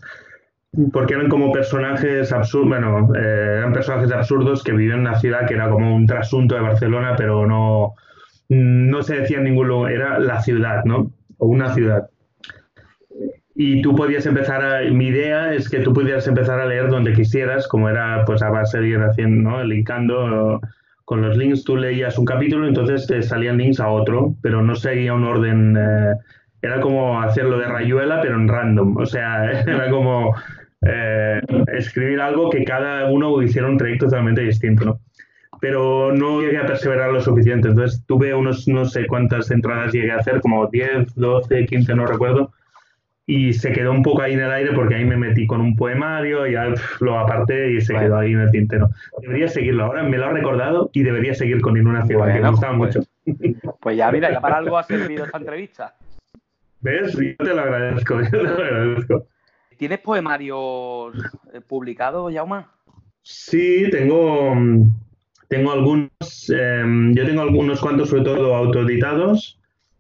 porque 0.92 1.14
eran 1.14 1.30
como 1.30 1.52
personajes 1.52 2.32
absurdos, 2.32 2.70
bueno, 2.70 3.14
eh, 3.16 3.58
eran 3.60 3.74
personajes 3.74 4.12
absurdos 4.12 4.64
que 4.64 4.72
vivían 4.72 5.00
en 5.00 5.08
una 5.08 5.20
ciudad 5.20 5.46
que 5.46 5.54
era 5.54 5.70
como 5.70 5.96
un 5.96 6.06
trasunto 6.06 6.56
de 6.56 6.62
Barcelona, 6.62 7.16
pero 7.18 7.46
no, 7.46 7.94
no 8.50 9.04
se 9.04 9.20
decía 9.20 9.38
en 9.38 9.46
ningún 9.46 9.68
lugar, 9.68 9.92
era 9.92 10.20
la 10.20 10.42
ciudad, 10.42 10.84
¿no? 10.86 11.12
O 11.38 11.48
una 11.48 11.74
ciudad 11.74 12.10
y 13.56 13.82
tú 13.82 13.96
podías 13.96 14.26
empezar 14.26 14.64
a, 14.64 14.82
mi 14.92 15.08
idea 15.08 15.54
es 15.54 15.70
que 15.70 15.80
tú 15.80 15.94
pudieras 15.94 16.28
empezar 16.28 16.60
a 16.60 16.66
leer 16.66 16.90
donde 16.90 17.14
quisieras, 17.14 17.68
como 17.68 17.90
era 17.90 18.24
pues 18.26 18.42
a 18.42 18.50
base 18.50 18.80
de 18.80 18.88
ir 18.88 18.98
haciendo, 18.98 19.52
¿no? 19.52 19.64
linkando 19.64 20.60
con 21.06 21.22
los 21.22 21.38
links, 21.38 21.64
tú 21.64 21.76
leías 21.76 22.18
un 22.18 22.26
capítulo, 22.26 22.68
entonces 22.68 23.06
te 23.06 23.22
salían 23.22 23.58
links 23.58 23.80
a 23.80 23.90
otro, 23.90 24.36
pero 24.42 24.62
no 24.64 24.74
seguía 24.74 25.14
un 25.14 25.26
orden, 25.26 25.78
eh, 25.78 26.16
era 26.62 26.80
como 26.80 27.22
hacerlo 27.22 27.58
de 27.60 27.68
rayuela, 27.68 28.22
pero 28.22 28.36
en 28.36 28.48
random, 28.48 28.98
o 28.98 29.06
sea, 29.06 29.52
era 29.68 29.90
como 29.90 30.34
eh, 30.86 31.42
escribir 31.74 32.22
algo 32.22 32.50
que 32.50 32.64
cada 32.64 33.10
uno 33.10 33.42
hiciera 33.42 33.68
un 33.68 33.78
trayecto 33.78 34.06
totalmente 34.06 34.42
distinto, 34.42 34.86
¿no? 34.86 35.00
Pero 35.62 36.14
no 36.14 36.42
llegué 36.42 36.58
a 36.58 36.66
perseverar 36.66 37.12
lo 37.12 37.22
suficiente, 37.22 37.70
entonces 37.70 38.04
tuve 38.06 38.34
unos, 38.34 38.68
no 38.68 38.86
sé 38.86 39.08
cuántas 39.08 39.50
entradas 39.52 39.94
llegué 39.94 40.12
a 40.12 40.18
hacer, 40.18 40.42
como 40.42 40.68
10, 40.68 41.16
12, 41.16 41.66
15, 41.66 41.96
no 41.96 42.06
recuerdo, 42.06 42.52
y 43.26 43.54
se 43.54 43.72
quedó 43.72 43.92
un 43.92 44.04
poco 44.04 44.22
ahí 44.22 44.34
en 44.34 44.42
el 44.42 44.52
aire 44.52 44.74
porque 44.74 44.96
ahí 44.96 45.06
me 45.06 45.16
metí 45.16 45.48
con 45.48 45.62
un 45.62 45.76
poemario 45.76 46.46
y 46.46 46.56
lo 47.00 47.20
aparté 47.20 47.72
y 47.72 47.82
se 47.82 47.94
quedó 47.94 48.18
ahí 48.18 48.34
en 48.34 48.42
el 48.42 48.52
tintero. 48.52 48.90
Debería 49.22 49.48
seguirlo, 49.48 49.86
ahora 49.86 50.04
me 50.04 50.18
lo 50.18 50.26
ha 50.26 50.32
recordado 50.32 50.90
y 50.94 51.04
debería 51.04 51.34
seguir 51.34 51.62
con 51.62 51.76
ninguna 51.76 52.06
ciudad, 52.06 52.34
que 52.34 52.42
me 52.42 52.50
gustaba 52.50 52.78
pues, 52.78 52.98
mucho. 52.98 53.10
Pues 53.80 53.96
ya, 53.96 54.12
mira, 54.12 54.32
ya 54.32 54.42
para 54.42 54.58
algo 54.58 54.78
ha 54.78 54.84
servido 54.84 55.26
esta 55.26 55.38
entrevista. 55.38 55.96
¿Ves? 56.82 57.14
Yo 57.14 57.36
te 57.38 57.56
lo 57.56 57.62
agradezco, 57.62 58.22
yo 58.24 58.30
te 58.30 58.44
lo 58.44 58.50
agradezco. 58.50 59.28
¿Tienes 59.84 60.00
poemarios 60.00 61.14
eh, 61.52 61.60
publicados, 61.60 62.34
Jauma? 62.34 62.72
Sí, 63.22 63.90
tengo, 63.92 64.54
tengo 65.50 65.72
algunos, 65.74 66.10
em, 66.50 67.14
yo 67.14 67.26
tengo 67.26 67.42
algunos 67.42 67.82
cuantos, 67.82 68.08
sobre 68.08 68.24
todo 68.24 68.56
autoeditados, 68.56 69.60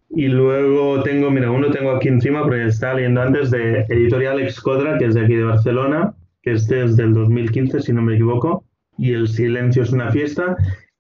y 0.10 0.30
luego 0.30 1.04
tengo, 1.04 1.30
mira, 1.30 1.52
uno 1.52 1.70
tengo 1.70 1.92
aquí 1.92 2.08
encima, 2.08 2.44
porque 2.44 2.68
estaba 2.68 2.94
leyendo 2.94 3.24
antes, 3.24 3.52
de 3.52 3.82
Editorial 3.90 4.40
Excodra, 4.40 4.98
que 4.98 5.08
es 5.08 5.16
de 5.16 5.26
aquí 5.26 5.36
de 5.36 5.44
Barcelona, 5.44 6.14
que 6.44 6.54
este 6.54 6.86
es 6.86 6.96
del 6.96 7.14
2015, 7.14 7.82
si 7.82 7.92
no 7.92 8.04
me 8.04 8.14
equivoco, 8.14 8.64
y 8.98 9.12
El 9.12 9.28
silencio 9.28 9.84
es 9.84 9.92
una 9.92 10.12
fiesta. 10.12 10.56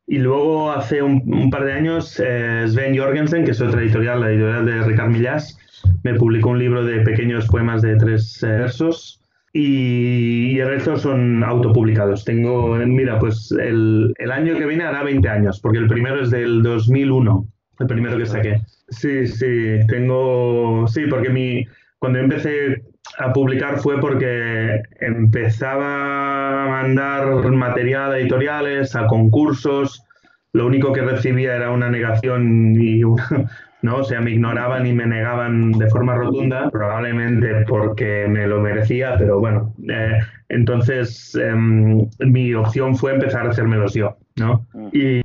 Y 0.06 0.18
luego 0.18 0.72
hace 0.72 1.02
un, 1.02 1.50
par 1.50 1.66
de 1.66 1.74
años, 1.74 2.22
eh, 2.24 2.66
Sven 2.68 2.98
Jorgensen, 2.98 3.46
que 3.46 3.52
es 3.52 3.62
otra 3.62 3.82
editorial, 3.82 4.20
la 4.20 4.32
editorial 4.32 4.66
de 4.66 4.84
Ricard 4.84 5.10
Millás, 5.10 5.58
me 6.04 6.13
publicó 6.16 6.50
un 6.50 6.60
libro 6.60 6.84
de 6.84 7.02
pequeños 7.02 7.48
poemas 7.48 7.82
de 7.82 7.96
tres 7.96 8.44
eh, 8.44 8.48
versos. 8.48 9.22
Y, 9.54 10.60
el 10.60 10.68
resto 10.68 10.98
son 10.98 11.44
autopublicados. 11.44 12.26
Tengo, 12.26 12.76
mira, 12.76 13.20
pues 13.20 13.52
el, 13.52 14.13
el 14.18 14.32
año 14.32 14.58
que 14.58 14.66
viene 14.66 14.84
hará 14.84 15.04
20 15.04 15.30
años, 15.30 15.60
porque 15.62 15.78
el 15.78 15.88
primero 15.88 16.22
es 16.22 16.32
del 16.32 16.63
2001, 16.63 17.48
el 17.80 17.88
primero 17.88 18.18
que 18.18 18.26
saqué. 18.26 18.62
Sí, 18.89 19.28
sí, 19.28 19.80
tengo, 19.88 20.86
sí, 20.88 21.06
porque 21.10 21.30
mi, 21.30 21.66
cuando 22.04 22.20
empecé 22.20 22.84
a 23.18 23.32
publicar 23.32 23.80
fue 23.80 23.98
porque 23.98 24.82
empezaba 25.00 26.66
a 26.66 26.68
mandar 26.68 27.50
material 27.50 28.12
a 28.12 28.20
editoriales, 28.20 28.94
a 28.98 29.08
concursos, 29.08 30.04
lo 30.52 30.66
único 30.66 30.92
que 30.92 31.00
recibía 31.00 31.56
era 31.56 31.72
una 31.72 31.89
negación 31.89 32.76
y 32.78 33.04
¿no? 33.84 33.98
O 34.00 34.04
sea, 34.04 34.20
me 34.20 34.32
ignoraban 34.32 34.86
y 34.86 34.92
me 34.92 35.06
negaban 35.06 35.72
de 35.72 35.88
forma 35.88 36.16
rotunda, 36.16 36.70
probablemente 36.70 37.63
porque 37.70 38.26
me 38.28 38.48
lo 38.48 38.60
merecía, 38.60 39.16
pero 39.18 39.39
bueno, 39.39 39.74
eh, 39.88 40.20
entonces 40.50 41.36
em, 41.36 42.06
mi 42.20 42.54
opción 42.54 42.98
fue 42.98 43.13
empezar 43.13 43.46
a 43.46 43.52
hacérmelos 43.52 43.94
yo, 43.94 44.18
¿no? 44.36 44.68
Mm. 44.74 44.88
Y, 44.92 45.22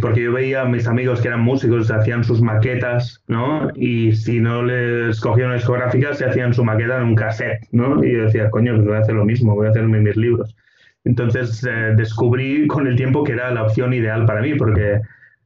porque 0.00 0.22
yo 0.22 0.32
veía 0.32 0.62
a 0.62 0.64
mis 0.64 0.86
amigos 0.86 1.20
que 1.20 1.28
eran 1.28 1.40
músicos, 1.40 1.90
hacían 1.90 2.24
sus 2.24 2.42
maquetas, 2.42 3.22
¿no? 3.26 3.70
Y 3.74 4.12
si 4.12 4.40
no 4.40 4.62
les 4.62 5.20
cogían 5.20 5.48
una 5.48 5.56
discográfica, 5.56 6.14
se 6.14 6.24
hacían 6.24 6.52
su 6.52 6.64
maqueta 6.64 6.98
en 6.98 7.04
un 7.04 7.14
cassette, 7.14 7.66
¿no? 7.72 8.04
Y 8.04 8.12
yo 8.12 8.24
decía, 8.24 8.50
coño, 8.50 8.74
pues 8.74 8.86
voy 8.86 8.96
a 8.96 9.00
hacer 9.00 9.14
lo 9.14 9.24
mismo, 9.24 9.54
voy 9.54 9.66
a 9.66 9.70
hacerme 9.70 10.00
mis 10.00 10.16
libros. 10.16 10.56
Entonces 11.04 11.64
eh, 11.64 11.94
descubrí 11.96 12.66
con 12.66 12.86
el 12.86 12.96
tiempo 12.96 13.24
que 13.24 13.32
era 13.32 13.50
la 13.50 13.62
opción 13.62 13.94
ideal 13.94 14.26
para 14.26 14.42
mí, 14.42 14.54
porque 14.54 15.00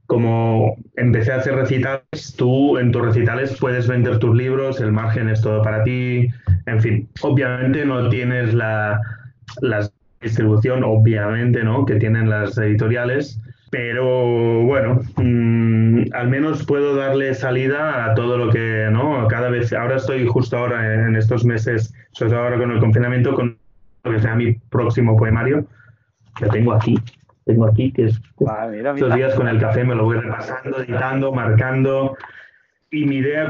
como 0.06 0.76
empecé 0.96 1.32
a 1.32 1.36
hacer 1.36 1.54
recitales, 1.54 2.34
tú 2.36 2.78
en 2.78 2.92
tus 2.92 3.02
recitales 3.02 3.56
puedes 3.58 3.86
vender 3.88 4.18
tus 4.18 4.36
libros, 4.36 4.80
el 4.80 4.92
margen 4.92 5.28
es 5.28 5.40
todo 5.40 5.62
para 5.62 5.84
ti, 5.84 6.28
en 6.66 6.80
fin, 6.80 7.08
obviamente 7.22 7.84
no 7.86 8.08
tienes 8.08 8.52
la, 8.52 9.00
la 9.60 9.88
distribución, 10.20 10.84
obviamente, 10.84 11.62
¿no? 11.64 11.84
Que 11.84 11.96
tienen 11.96 12.28
las 12.28 12.58
editoriales, 12.58 13.40
pero 13.72 14.60
bueno, 14.64 15.00
mm, 15.16 16.12
al 16.12 16.28
menos 16.28 16.66
puedo 16.66 16.94
darle 16.94 17.32
salida 17.32 18.04
a 18.04 18.14
todo 18.14 18.36
lo 18.36 18.50
que, 18.50 18.88
¿no? 18.92 19.26
Cada 19.28 19.48
vez, 19.48 19.72
ahora 19.72 19.96
estoy 19.96 20.26
justo 20.26 20.58
ahora 20.58 20.92
en 20.92 21.16
estos 21.16 21.46
meses, 21.46 21.94
sobre 22.10 22.32
todo 22.32 22.42
ahora 22.42 22.58
con 22.58 22.70
el 22.70 22.80
confinamiento, 22.80 23.34
con 23.34 23.56
lo 24.04 24.12
que 24.12 24.20
sea 24.20 24.34
mi 24.34 24.52
próximo 24.52 25.16
poemario, 25.16 25.64
que 26.36 26.48
tengo 26.48 26.74
aquí, 26.74 26.98
tengo 27.46 27.66
aquí, 27.66 27.90
que 27.92 28.04
es 28.08 28.20
ah, 28.46 28.70
estos 28.70 29.14
días 29.14 29.34
con 29.36 29.48
el 29.48 29.58
café 29.58 29.84
me 29.84 29.94
lo 29.94 30.04
voy 30.04 30.18
repasando, 30.18 30.82
editando, 30.82 31.32
marcando, 31.32 32.18
y 32.90 33.06
mi 33.06 33.16
idea 33.16 33.48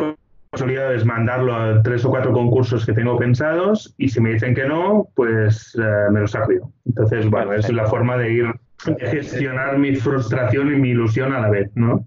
consolidada 0.50 0.94
es 0.94 1.04
mandarlo 1.04 1.56
a 1.56 1.82
tres 1.82 2.04
o 2.04 2.10
cuatro 2.10 2.32
concursos 2.32 2.86
que 2.86 2.92
tengo 2.92 3.18
pensados, 3.18 3.92
y 3.98 4.08
si 4.08 4.20
me 4.20 4.34
dicen 4.34 4.54
que 4.54 4.66
no, 4.66 5.08
pues 5.16 5.76
eh, 5.82 6.12
me 6.12 6.20
los 6.20 6.30
saco 6.30 6.52
Entonces, 6.86 7.28
bueno, 7.28 7.54
es 7.54 7.68
la 7.72 7.86
forma 7.86 8.16
de 8.16 8.32
ir 8.32 8.54
gestionar 8.98 9.78
mi 9.78 9.94
frustración 9.94 10.72
y 10.72 10.76
mi 10.76 10.90
ilusión 10.90 11.32
a 11.32 11.40
la 11.40 11.50
vez, 11.50 11.70
¿no? 11.74 12.06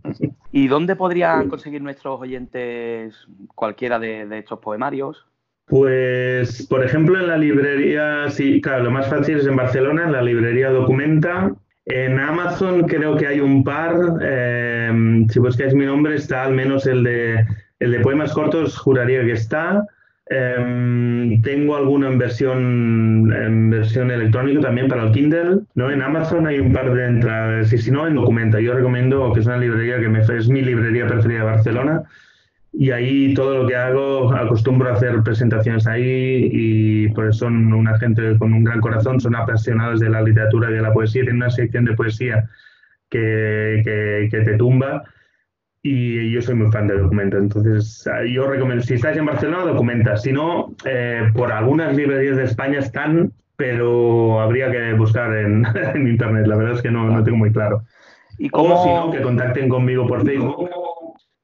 ¿Y 0.52 0.68
dónde 0.68 0.96
podrían 0.96 1.50
conseguir 1.50 1.82
nuestros 1.82 2.20
oyentes 2.20 3.16
cualquiera 3.54 4.00
de, 4.00 4.28
estos 4.38 4.60
poemarios? 4.60 5.26
Pues, 5.68 6.68
por 6.68 6.84
ejemplo, 6.84 7.20
en 7.20 7.28
la 7.28 7.38
librería, 7.38 8.30
sí, 8.30 8.62
claro, 8.62 8.84
lo 8.84 8.92
más 8.92 9.10
fácil 9.10 9.40
es 9.40 9.48
en 9.48 9.56
Barcelona, 9.56 10.04
en 10.06 10.12
la 10.12 10.22
librería 10.22 10.70
Documenta. 10.70 11.56
En 11.86 12.20
Amazon 12.20 12.84
creo 12.84 13.16
que 13.16 13.28
hay 13.28 13.40
un 13.40 13.64
par. 13.64 13.96
Eh, 14.22 15.26
si 15.30 15.40
buscáis 15.40 15.74
mi 15.74 15.86
nombre, 15.86 16.16
está 16.16 16.44
al 16.44 16.54
menos 16.54 16.86
el 16.86 17.04
de, 17.04 17.46
el 17.80 17.92
de 17.92 18.00
poemas 18.00 18.34
cortos, 18.34 18.78
juraría 18.78 19.24
que 19.24 19.34
está. 19.34 19.86
Em, 20.28 21.40
tengo 21.44 21.76
alguna 21.76 22.08
en 22.08 22.18
versión, 22.18 23.32
en 23.32 23.70
versión 23.70 24.10
electrónica 24.10 24.62
también 24.62 24.88
para 24.88 25.04
el 25.04 25.12
Kindle. 25.12 25.60
¿no? 25.76 25.92
En 25.92 26.02
Amazon 26.02 26.48
hay 26.48 26.60
un 26.60 26.74
par 26.74 26.94
de 26.94 27.06
entradas, 27.06 27.72
y 27.72 27.78
si 27.78 27.92
no, 27.92 28.08
en 28.08 28.16
Documenta. 28.16 28.60
Yo 28.60 28.74
recomiendo 28.74 29.32
que 29.34 29.42
es 29.42 29.46
una 29.46 29.58
librería 29.58 30.00
que 30.00 30.10
me, 30.10 30.22
es 30.22 30.50
mi 30.50 30.62
librería 30.62 31.08
preferida 31.08 31.40
de 31.40 31.46
Barcelona. 31.46 32.04
Y 32.74 32.92
ahí 32.92 33.34
todo 33.36 33.64
lo 33.64 33.68
que 33.68 33.76
hago, 33.76 34.34
acostumbro 34.34 34.90
a 34.90 34.94
hacer 34.94 35.24
presentaciones 35.24 35.88
ahí 35.88 36.50
y 36.52 37.08
pues 37.10 37.38
son 37.38 37.72
una 37.74 37.98
gente 38.00 38.38
con 38.38 38.54
un 38.54 38.66
gran 38.66 38.82
corazón, 38.82 39.22
son 39.22 39.36
apasionados 39.36 40.02
de 40.02 40.10
la 40.10 40.22
literatura 40.22 40.70
y 40.70 40.74
de 40.74 40.82
la 40.82 40.92
poesía, 40.92 41.22
tienen 41.22 41.38
una 41.38 41.50
sección 41.50 41.86
de 41.86 41.94
poesía 41.94 42.50
que, 43.10 44.28
que 44.30 44.40
te 44.42 44.58
tumba 44.58 45.06
y 45.88 46.32
yo 46.32 46.42
soy 46.42 46.56
muy 46.56 46.72
fan 46.72 46.88
de 46.88 46.98
Documenta. 46.98 47.38
Entonces, 47.38 48.08
ah, 48.08 48.24
yo 48.26 48.48
recomiendo, 48.48 48.84
si 48.84 48.96
estáis 48.96 49.18
en 49.18 49.28
Barcelona, 49.28 49.72
Documenta. 49.72 50.18
Si 50.18 50.32
no, 50.32 50.74
eh, 50.84 51.30
por 51.36 51.52
algunas 51.52 51.96
librerías 51.96 52.38
de 52.38 52.46
España 52.46 52.80
están, 52.80 53.32
pero 53.56 54.42
habría 54.42 54.72
que 54.72 54.94
buscar 54.94 55.32
en, 55.36 55.64
Internet. 55.96 56.48
La 56.48 56.56
verdad 56.56 56.74
es 56.74 56.82
que 56.82 56.90
no, 56.90 57.08
no 57.08 57.24
tengo 57.24 57.38
muy 57.38 57.52
claro. 57.52 57.84
¿Y 58.40 58.50
cómo... 58.50 58.82
O 58.82 58.84
si 58.84 58.90
no, 58.90 59.12
que 59.12 59.22
contacten 59.22 59.70
conmigo 59.70 60.08
por 60.08 60.26
Facebook. 60.26 60.68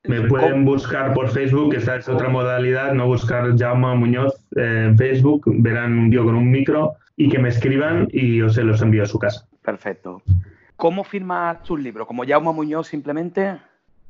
Me 0.06 0.22
pueden 0.22 0.66
buscar 0.66 1.14
por 1.14 1.30
Facebook, 1.30 1.76
esa 1.76 1.98
es 1.98 2.10
otra 2.10 2.28
modalidad, 2.28 2.94
no 2.94 3.06
buscar 3.06 3.56
Jaume 3.56 3.96
Muñoz 3.96 4.34
en 4.56 4.98
Facebook, 4.98 5.44
verán 5.46 5.96
un 6.00 6.10
vídeo 6.10 6.26
con 6.26 6.34
un 6.34 6.50
micro 6.50 6.94
y 7.16 7.30
que 7.30 7.38
me 7.38 7.50
escriban 7.50 8.08
y 8.12 8.38
yo 8.38 8.50
se 8.50 8.64
los 8.64 8.82
envío 8.82 9.04
a 9.04 9.06
su 9.06 9.20
casa. 9.20 9.48
Perfecto. 9.62 10.24
¿Cómo 10.78 11.04
firmas 11.04 11.62
tus 11.62 11.80
libros? 11.80 12.08
¿Como 12.08 12.26
Jaume 12.26 12.52
Muñoz 12.52 12.88
simplemente? 12.88 13.60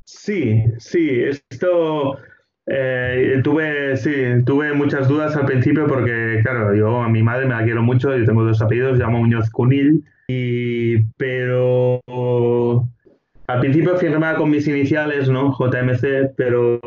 Sí, 0.04 0.64
sí, 0.78 1.22
esto 1.22 2.18
eh, 2.66 3.40
tuve, 3.42 3.96
sí, 3.96 4.12
tuve 4.44 4.72
muchas 4.72 5.08
dudas 5.08 5.36
al 5.36 5.46
principio 5.46 5.86
porque, 5.86 6.40
claro, 6.42 6.74
yo 6.74 7.02
a 7.02 7.08
mi 7.08 7.22
madre 7.22 7.46
me 7.46 7.54
la 7.54 7.64
quiero 7.64 7.82
mucho, 7.82 8.16
yo 8.16 8.24
tengo 8.24 8.44
dos 8.44 8.62
apellidos, 8.62 8.98
llamo 8.98 9.18
Muñoz 9.18 9.50
Cunil, 9.50 10.04
y, 10.28 11.02
pero 11.16 12.00
al 13.46 13.60
principio 13.60 13.96
firmaba 13.96 14.38
con 14.38 14.50
mis 14.50 14.66
iniciales, 14.68 15.28
¿no? 15.28 15.52
JMC, 15.52 16.34
pero 16.36 16.80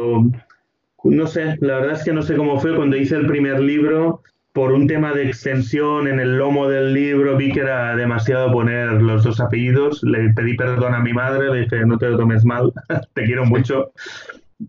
no 1.03 1.27
sé, 1.27 1.57
la 1.59 1.75
verdad 1.75 1.93
es 1.93 2.03
que 2.03 2.13
no 2.13 2.21
sé 2.21 2.35
cómo 2.35 2.59
fue 2.59 2.75
cuando 2.75 2.95
hice 2.95 3.15
el 3.15 3.27
primer 3.27 3.59
libro, 3.59 4.21
por 4.55 4.71
un 4.71 4.87
tema 4.87 5.11
de 5.11 5.27
extensión 5.27 6.07
en 6.07 6.17
el 6.17 6.37
lomo 6.37 6.69
del 6.69 6.93
libro 6.93 7.35
vi 7.35 7.51
que 7.51 7.59
era 7.59 7.93
demasiado 7.97 8.53
poner 8.53 8.89
los 9.01 9.25
dos 9.25 9.41
apellidos. 9.41 10.01
Le 10.01 10.29
pedí 10.29 10.55
perdón 10.55 10.93
a 10.93 11.01
mi 11.01 11.11
madre, 11.11 11.51
le 11.51 11.63
dije, 11.63 11.85
no 11.85 11.97
te 11.97 12.07
lo 12.07 12.17
tomes 12.17 12.45
mal, 12.45 12.71
te 13.13 13.25
quiero 13.25 13.43
mucho. 13.45 13.91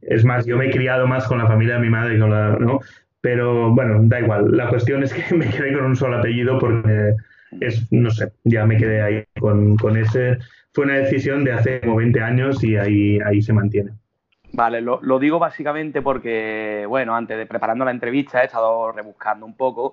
Es 0.02 0.24
más, 0.24 0.44
yo 0.44 0.56
me 0.56 0.66
he 0.66 0.70
criado 0.72 1.06
más 1.06 1.28
con 1.28 1.38
la 1.38 1.46
familia 1.46 1.74
de 1.74 1.82
mi 1.82 1.88
madre, 1.88 2.18
con 2.18 2.30
la, 2.30 2.56
¿no? 2.58 2.80
Pero 3.20 3.72
bueno, 3.72 4.00
da 4.02 4.18
igual. 4.18 4.56
La 4.56 4.68
cuestión 4.68 5.04
es 5.04 5.14
que 5.14 5.32
me 5.36 5.48
quedé 5.48 5.72
con 5.72 5.84
un 5.84 5.94
solo 5.94 6.18
apellido 6.18 6.58
porque 6.58 7.14
es, 7.60 7.86
no 7.92 8.10
sé, 8.10 8.32
ya 8.42 8.66
me 8.66 8.78
quedé 8.78 9.02
ahí 9.02 9.24
con, 9.38 9.76
con 9.76 9.96
ese. 9.96 10.38
Fue 10.72 10.86
una 10.86 10.94
decisión 10.94 11.44
de 11.44 11.52
hace 11.52 11.80
como 11.80 11.94
20 11.98 12.20
años 12.20 12.64
y 12.64 12.76
ahí, 12.76 13.20
ahí 13.24 13.40
se 13.40 13.52
mantiene. 13.52 13.92
Vale, 14.56 14.80
lo, 14.80 15.18
digo 15.18 15.38
básicamente 15.38 16.00
porque, 16.00 16.86
bueno, 16.88 17.14
antes 17.14 17.36
de 17.36 17.44
preparando 17.44 17.84
la 17.84 17.90
entrevista 17.90 18.40
he 18.40 18.46
estado 18.46 18.90
rebuscando 18.90 19.44
un 19.44 19.54
poco 19.54 19.92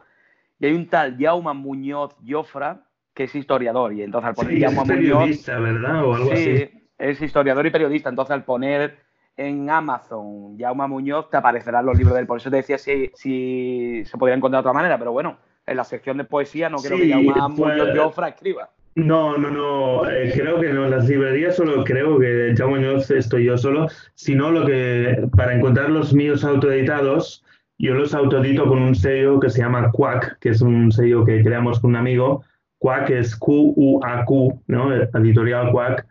y 0.58 0.68
hay 0.68 0.74
un 0.74 0.88
tal 0.88 1.18
Jaume 1.20 1.54
Muñoz 1.54 2.16
Jofra 2.26 2.80
que 3.14 3.26
es 3.26 3.36
historiador 3.36 3.92
y 3.92 4.04
entonces 4.04 4.30
al 4.30 4.36
poner 4.36 4.54
sí, 4.54 4.62
Jaume 4.62 4.82
es 4.82 4.88
periodista, 4.88 5.60
¿verdad? 5.60 6.06
O 6.06 6.16
algo 6.16 6.34
sí, 6.34 6.70
es 6.98 7.22
historiador 7.22 7.68
y 7.68 7.72
periodista, 7.72 8.08
entonces 8.08 8.34
al 8.34 8.46
poner 8.46 9.00
en 9.36 9.70
Amazon 9.70 10.58
Jaume 10.58 10.88
Muñoz 10.88 11.30
te 11.30 11.36
aparecerán 11.36 11.86
los 11.86 11.98
libros 11.98 12.14
de 12.14 12.22
él, 12.22 12.28
por 12.28 12.38
eso 12.38 12.50
te 12.50 12.56
decía 12.56 12.78
si, 12.78 13.12
si 13.16 14.04
se 14.06 14.18
podría 14.18 14.38
encontrar 14.38 14.64
de 14.64 14.70
otra 14.70 14.80
manera, 14.80 14.98
pero 14.98 15.12
bueno, 15.12 15.40
en 15.66 15.76
la 15.76 15.84
sección 15.84 16.18
de 16.18 16.24
poesía 16.24 16.70
no 16.70 16.78
creo 16.78 16.98
que 16.98 17.10
Jaume 17.10 17.34
Muñoz 17.50 17.90
Jofra 17.98 18.30
escriba. 18.30 18.70
No, 18.96 19.38
no, 19.38 19.50
no, 19.50 20.10
eh, 20.10 20.32
creo 20.36 20.60
que 20.60 20.72
no. 20.72 20.88
Las 20.88 21.10
librerías 21.10 21.56
solo 21.56 21.84
creo 21.84 22.20
que 22.20 22.54
ya 22.56 22.68
Muñoz 22.68 23.10
estoy 23.10 23.46
yo 23.46 23.58
solo, 23.58 23.88
sino 24.14 24.52
lo 24.52 24.66
que 24.66 25.28
para 25.36 25.56
encontrar 25.56 25.90
los 25.90 26.14
míos 26.14 26.44
autoeditados, 26.44 27.44
yo 27.80 27.96
los 27.96 28.14
autoedito 28.14 28.68
con 28.68 28.82
un 28.82 28.94
sello 28.94 29.40
que 29.40 29.50
se 29.50 29.62
llama 29.62 29.92
Quack, 29.92 30.38
que 30.40 30.50
es 30.50 30.62
un 30.62 30.92
sello 30.92 31.26
que 31.26 31.44
creamos 31.44 31.80
con 31.80 31.92
un 31.92 31.96
amigo. 31.96 32.44
Quack 32.78 33.10
es 33.10 33.36
Q-U-A-Q, 33.36 34.62
¿no? 34.68 34.94
Editorial 34.94 35.72
Quack. 35.72 36.06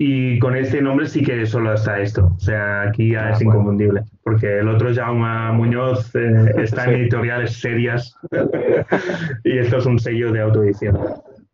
Y 0.00 0.38
con 0.38 0.56
este 0.56 0.80
nombre 0.80 1.06
sí 1.06 1.22
que 1.22 1.44
solo 1.46 1.74
está 1.74 2.00
esto. 2.00 2.32
O 2.36 2.40
sea, 2.40 2.82
aquí 2.82 3.12
ya 3.12 3.26
ah, 3.26 3.30
es 3.32 3.42
inconfundible. 3.42 4.02
Porque 4.22 4.58
el 4.58 4.68
otro 4.68 4.94
Jaume 4.94 5.52
Muñoz 5.52 6.14
eh, 6.14 6.52
está 6.58 6.84
en 6.84 7.00
editoriales 7.00 7.60
serias. 7.60 8.16
y 9.44 9.58
esto 9.58 9.78
es 9.78 9.86
un 9.86 9.98
sello 9.98 10.32
de 10.32 10.40
autoedición. 10.40 10.96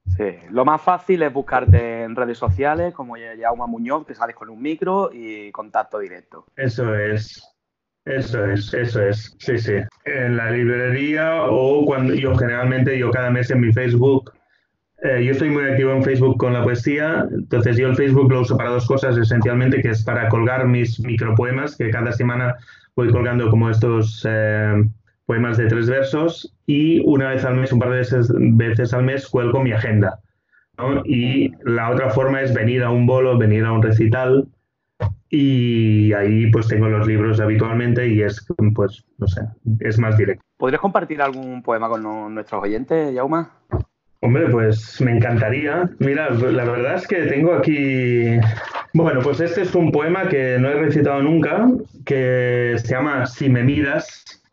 Sí, 0.07 0.37
lo 0.51 0.65
más 0.65 0.83
fácil 0.83 1.23
es 1.23 1.33
buscarte 1.33 2.03
en 2.03 2.15
redes 2.15 2.39
sociales 2.39 2.95
como 2.95 3.15
Jaume 3.17 3.67
Muñoz, 3.67 4.07
que 4.07 4.15
sales 4.15 4.37
con 4.37 4.49
un 4.49 4.61
micro 4.61 5.11
y 5.13 5.51
contacto 5.51 5.99
directo. 5.99 6.47
Eso 6.57 6.95
es. 6.95 7.43
Eso 8.05 8.45
es, 8.45 8.75
eso 8.75 9.01
es, 9.01 9.35
sí, 9.39 9.57
sí. 9.57 9.77
En 10.05 10.37
la 10.37 10.51
librería 10.51 11.45
o 11.45 11.87
cuando 11.87 12.13
yo 12.13 12.37
generalmente, 12.37 12.99
yo 12.99 13.11
cada 13.11 13.31
mes 13.31 13.51
en 13.51 13.61
mi 13.61 13.73
Facebook, 13.73 14.31
eh, 15.03 15.25
yo 15.25 15.33
estoy 15.33 15.49
muy 15.49 15.65
activo 15.65 15.93
en 15.93 16.03
Facebook 16.03 16.37
con 16.37 16.53
la 16.53 16.63
poesía, 16.63 17.27
entonces 17.31 17.79
yo 17.79 17.89
el 17.89 17.97
Facebook 17.97 18.31
lo 18.31 18.43
uso 18.43 18.59
para 18.59 18.71
dos 18.71 18.87
cosas 18.87 19.17
esencialmente, 19.17 19.81
que 19.81 19.89
es 19.91 20.05
para 20.05 20.29
colgar 20.29 20.67
mis 20.67 21.01
micropoemas, 21.01 21.77
que 21.77 21.91
cada 21.91 22.13
semana 22.13 22.55
voy 22.95 23.11
colgando 23.11 23.51
como 23.51 23.71
estos 23.71 24.27
eh, 24.29 24.85
poemas 25.27 25.57
de 25.57 25.67
tres 25.67 25.89
versos 25.89 26.55
y 26.67 27.01
una 27.05 27.31
vez 27.31 27.45
al 27.45 27.57
mes, 27.57 27.73
un 27.73 27.79
par 27.79 27.91
de 27.91 27.99
veces, 27.99 28.95
al 28.95 29.05
mes, 29.05 29.29
cuelgo 29.29 29.63
mi 29.63 29.73
agenda. 29.73 30.21
Y 31.05 31.53
la 31.65 31.91
otra 31.91 32.11
forma 32.11 32.43
es 32.43 32.53
venir 32.53 32.83
a 32.83 32.91
un 32.91 33.07
bolo, 33.07 33.39
venir 33.39 33.65
a 33.65 33.73
un 33.73 33.83
recital 33.83 34.49
y 35.31 36.13
ahí 36.13 36.51
pues 36.51 36.69
tengo 36.69 36.89
los 36.89 37.07
libros 37.07 37.41
habitualmente 37.41 38.07
y 38.07 38.23
es, 38.23 38.45
pues, 38.75 39.05
no 39.19 39.27
sé, 39.27 39.43
es 39.81 39.99
más 39.99 40.17
directo. 40.17 40.45
¿Podrías 40.57 40.81
compartir 40.81 41.21
algún 41.23 41.63
poema 41.63 41.89
con 41.89 42.35
nuestros 42.35 42.63
oyentes, 42.63 43.15
Yauma? 43.15 43.51
Hombre, 44.21 44.49
pues 44.49 45.01
me 45.03 45.11
encantaría. 45.11 45.91
Mira, 45.99 46.31
la 46.31 46.65
verdad 46.65 46.95
es 46.95 47.07
que 47.07 47.27
tengo 47.27 47.53
aquí... 47.53 48.39
Bueno, 48.95 49.21
pues 49.23 49.41
este 49.41 49.63
es 49.63 49.75
un 49.75 49.93
poema 49.93 50.29
que 50.29 50.57
no 50.59 50.69
he 50.71 50.75
recitado 50.75 51.21
nunca, 51.21 51.69
que 52.07 52.75
se 52.79 52.95
llama 52.95 53.27
Si 53.27 53.51
me 53.51 53.63
miras, 53.65 54.44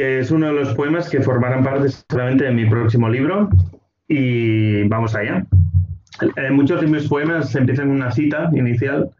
que 0.00 0.18
es 0.18 0.30
uno 0.30 0.46
de 0.46 0.54
los 0.54 0.74
poemas 0.74 1.10
que 1.10 1.20
formarán 1.20 1.62
parte 1.62 1.90
seguramente 1.90 2.44
de 2.44 2.52
mi 2.52 2.64
próximo 2.64 3.10
libro. 3.10 3.50
Y 4.08 4.84
vamos 4.84 5.14
allá. 5.14 5.44
Eh, 6.36 6.50
muchos 6.50 6.80
de 6.80 6.86
mis 6.86 7.06
poemas 7.06 7.54
empiezan 7.54 7.88
con 7.88 7.96
una 7.96 8.10
cita 8.10 8.50
inicial. 8.54 9.10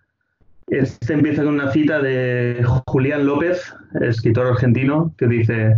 Este 0.68 1.12
empieza 1.12 1.44
con 1.44 1.52
una 1.52 1.70
cita 1.70 2.00
de 2.00 2.64
Julián 2.86 3.26
López, 3.26 3.74
escritor 4.00 4.46
argentino, 4.46 5.14
que 5.18 5.26
dice, 5.26 5.76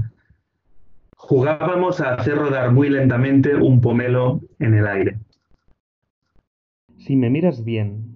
jugábamos 1.17 2.01
a 2.01 2.15
hacer 2.15 2.37
rodar 2.37 2.71
muy 2.71 2.88
lentamente 2.88 3.57
un 3.57 3.81
pomelo 3.81 4.41
en 4.61 4.75
el 4.75 4.87
aire. 4.87 5.19
Si 6.99 7.17
me 7.17 7.29
miras 7.29 7.65
bien, 7.65 8.15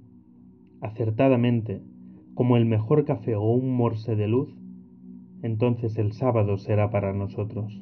acertadamente, 0.83 1.83
como 2.35 2.57
el 2.57 2.65
mejor 2.65 3.05
café 3.05 3.35
o 3.35 3.43
un 3.43 3.77
morse 3.77 4.15
de 4.15 4.29
luz, 4.29 4.55
entonces 5.43 5.99
el 5.99 6.13
sábado 6.13 6.59
será 6.59 6.91
para 6.91 7.13
nosotros. 7.13 7.81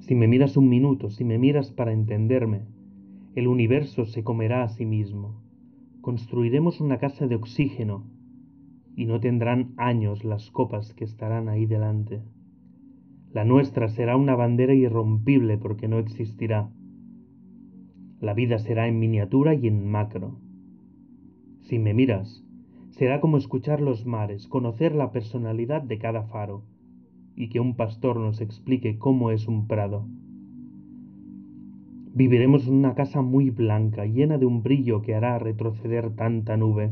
Si 0.00 0.14
me 0.14 0.28
miras 0.28 0.56
un 0.56 0.68
minuto, 0.68 1.10
si 1.10 1.24
me 1.24 1.38
miras 1.38 1.72
para 1.72 1.92
entenderme, 1.92 2.62
el 3.34 3.48
universo 3.48 4.04
se 4.04 4.22
comerá 4.22 4.62
a 4.62 4.68
sí 4.68 4.86
mismo. 4.86 5.42
Construiremos 6.00 6.80
una 6.80 6.98
casa 6.98 7.26
de 7.26 7.34
oxígeno 7.34 8.06
y 8.94 9.04
no 9.04 9.20
tendrán 9.20 9.74
años 9.76 10.24
las 10.24 10.50
copas 10.50 10.94
que 10.94 11.04
estarán 11.04 11.48
ahí 11.48 11.66
delante. 11.66 12.22
La 13.32 13.44
nuestra 13.44 13.88
será 13.88 14.16
una 14.16 14.34
bandera 14.34 14.72
irrompible 14.72 15.58
porque 15.58 15.88
no 15.88 15.98
existirá. 15.98 16.70
La 18.20 18.32
vida 18.32 18.58
será 18.58 18.88
en 18.88 18.98
miniatura 18.98 19.54
y 19.54 19.66
en 19.66 19.86
macro. 19.86 20.38
Si 21.60 21.78
me 21.78 21.92
miras, 21.92 22.45
será 22.96 23.20
como 23.20 23.36
escuchar 23.36 23.82
los 23.82 24.06
mares, 24.06 24.46
conocer 24.46 24.94
la 24.94 25.12
personalidad 25.12 25.82
de 25.82 25.98
cada 25.98 26.22
faro 26.22 26.62
y 27.34 27.50
que 27.50 27.60
un 27.60 27.76
pastor 27.76 28.16
nos 28.16 28.40
explique 28.40 28.96
cómo 28.96 29.30
es 29.30 29.48
un 29.48 29.66
prado. 29.66 30.06
Viviremos 32.14 32.66
en 32.66 32.72
una 32.72 32.94
casa 32.94 33.20
muy 33.20 33.50
blanca, 33.50 34.06
llena 34.06 34.38
de 34.38 34.46
un 34.46 34.62
brillo 34.62 35.02
que 35.02 35.14
hará 35.14 35.38
retroceder 35.38 36.16
tanta 36.16 36.56
nube. 36.56 36.90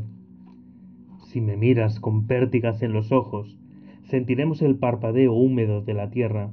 Si 1.25 1.41
me 1.41 1.57
miras 1.57 1.99
con 1.99 2.27
pértigas 2.27 2.83
en 2.83 2.93
los 2.93 3.11
ojos, 3.11 3.57
sentiremos 4.03 4.61
el 4.61 4.75
parpadeo 4.75 5.33
húmedo 5.33 5.81
de 5.81 5.95
la 5.95 6.11
tierra, 6.11 6.51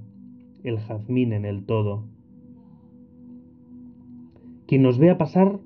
el 0.65 0.79
jazmín 0.79 1.35
en 1.35 1.45
el 1.45 1.67
todo. 1.67 2.05
Quien 4.67 4.81
nos 4.81 4.99
vea 4.99 5.19
pasar 5.19 5.61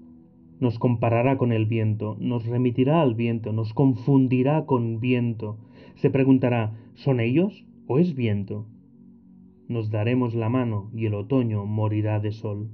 nos 0.60 0.78
comparará 0.78 1.36
con 1.36 1.52
el 1.52 1.66
viento, 1.66 2.16
nos 2.18 2.46
remitirá 2.46 3.02
al 3.02 3.14
viento, 3.14 3.52
nos 3.52 3.74
confundirá 3.74 4.64
con 4.66 5.00
viento, 5.00 5.58
se 5.96 6.10
preguntará, 6.10 6.72
¿son 6.94 7.20
ellos 7.20 7.66
o 7.86 7.98
es 7.98 8.14
viento? 8.14 8.66
Nos 9.68 9.90
daremos 9.90 10.34
la 10.34 10.48
mano 10.48 10.90
y 10.94 11.06
el 11.06 11.14
otoño 11.14 11.66
morirá 11.66 12.20
de 12.20 12.32
sol. 12.32 12.68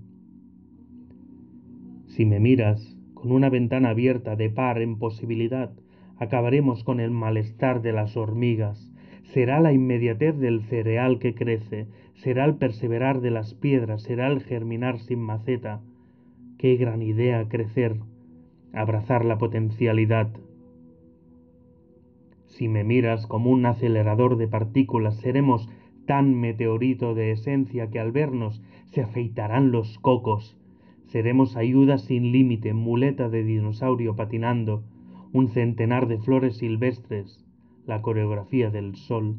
Si 2.07 2.27
me 2.27 2.41
miras 2.41 2.97
con 3.15 3.33
una 3.33 3.49
ventana 3.49 3.91
abierta 3.91 4.37
de 4.37 4.51
par 4.51 4.83
en 4.83 4.99
posibilidad, 4.99 5.73
acabaremos 6.19 6.85
con 6.85 7.01
el 7.01 7.11
malestar 7.11 7.81
de 7.83 7.93
las 7.93 8.17
hormigas. 8.17 8.93
Será 9.23 9.61
la 9.61 9.73
inmediatez 9.73 10.37
del 10.39 10.63
cereal 10.63 11.19
que 11.19 11.35
crece, 11.35 11.87
será 12.15 12.45
el 12.45 12.57
perseverar 12.57 13.21
de 13.21 13.31
las 13.31 13.55
piedras, 13.55 14.03
será 14.03 14.29
el 14.29 14.43
germinar 14.43 14.99
sin 14.99 15.21
maceta. 15.21 15.81
Qué 16.63 16.77
gran 16.77 17.03
idea 17.03 17.49
crecer, 17.49 17.97
abrazar 18.73 19.25
la 19.25 19.37
potencialidad. 19.37 20.29
Si 22.47 22.69
me 22.69 22.85
miras 22.85 23.27
como 23.27 23.51
un 23.51 23.67
acelerador 23.67 24.37
de 24.37 24.47
partículas, 24.47 25.17
seremos 25.17 25.69
tan 26.07 26.39
meteorito 26.39 27.17
de 27.17 27.33
esencia 27.33 27.91
que 27.91 27.99
al 27.99 28.13
vernos 28.13 28.63
se 28.93 29.03
afeitarán 29.03 29.73
los 29.73 29.99
cocos, 29.99 30.57
Seremos 31.07 31.57
ayuda 31.57 31.99
sin 31.99 32.31
límite, 32.31 32.75
muleta 32.75 33.29
de 33.29 33.43
dinosaurio 33.43 34.15
patinando, 34.15 34.85
un 35.33 35.49
centenar 35.49 36.07
de 36.07 36.19
flores 36.19 36.59
silvestres, 36.59 37.45
la 37.87 38.03
coreografía 38.03 38.71
del 38.71 38.95
sol. 38.95 39.39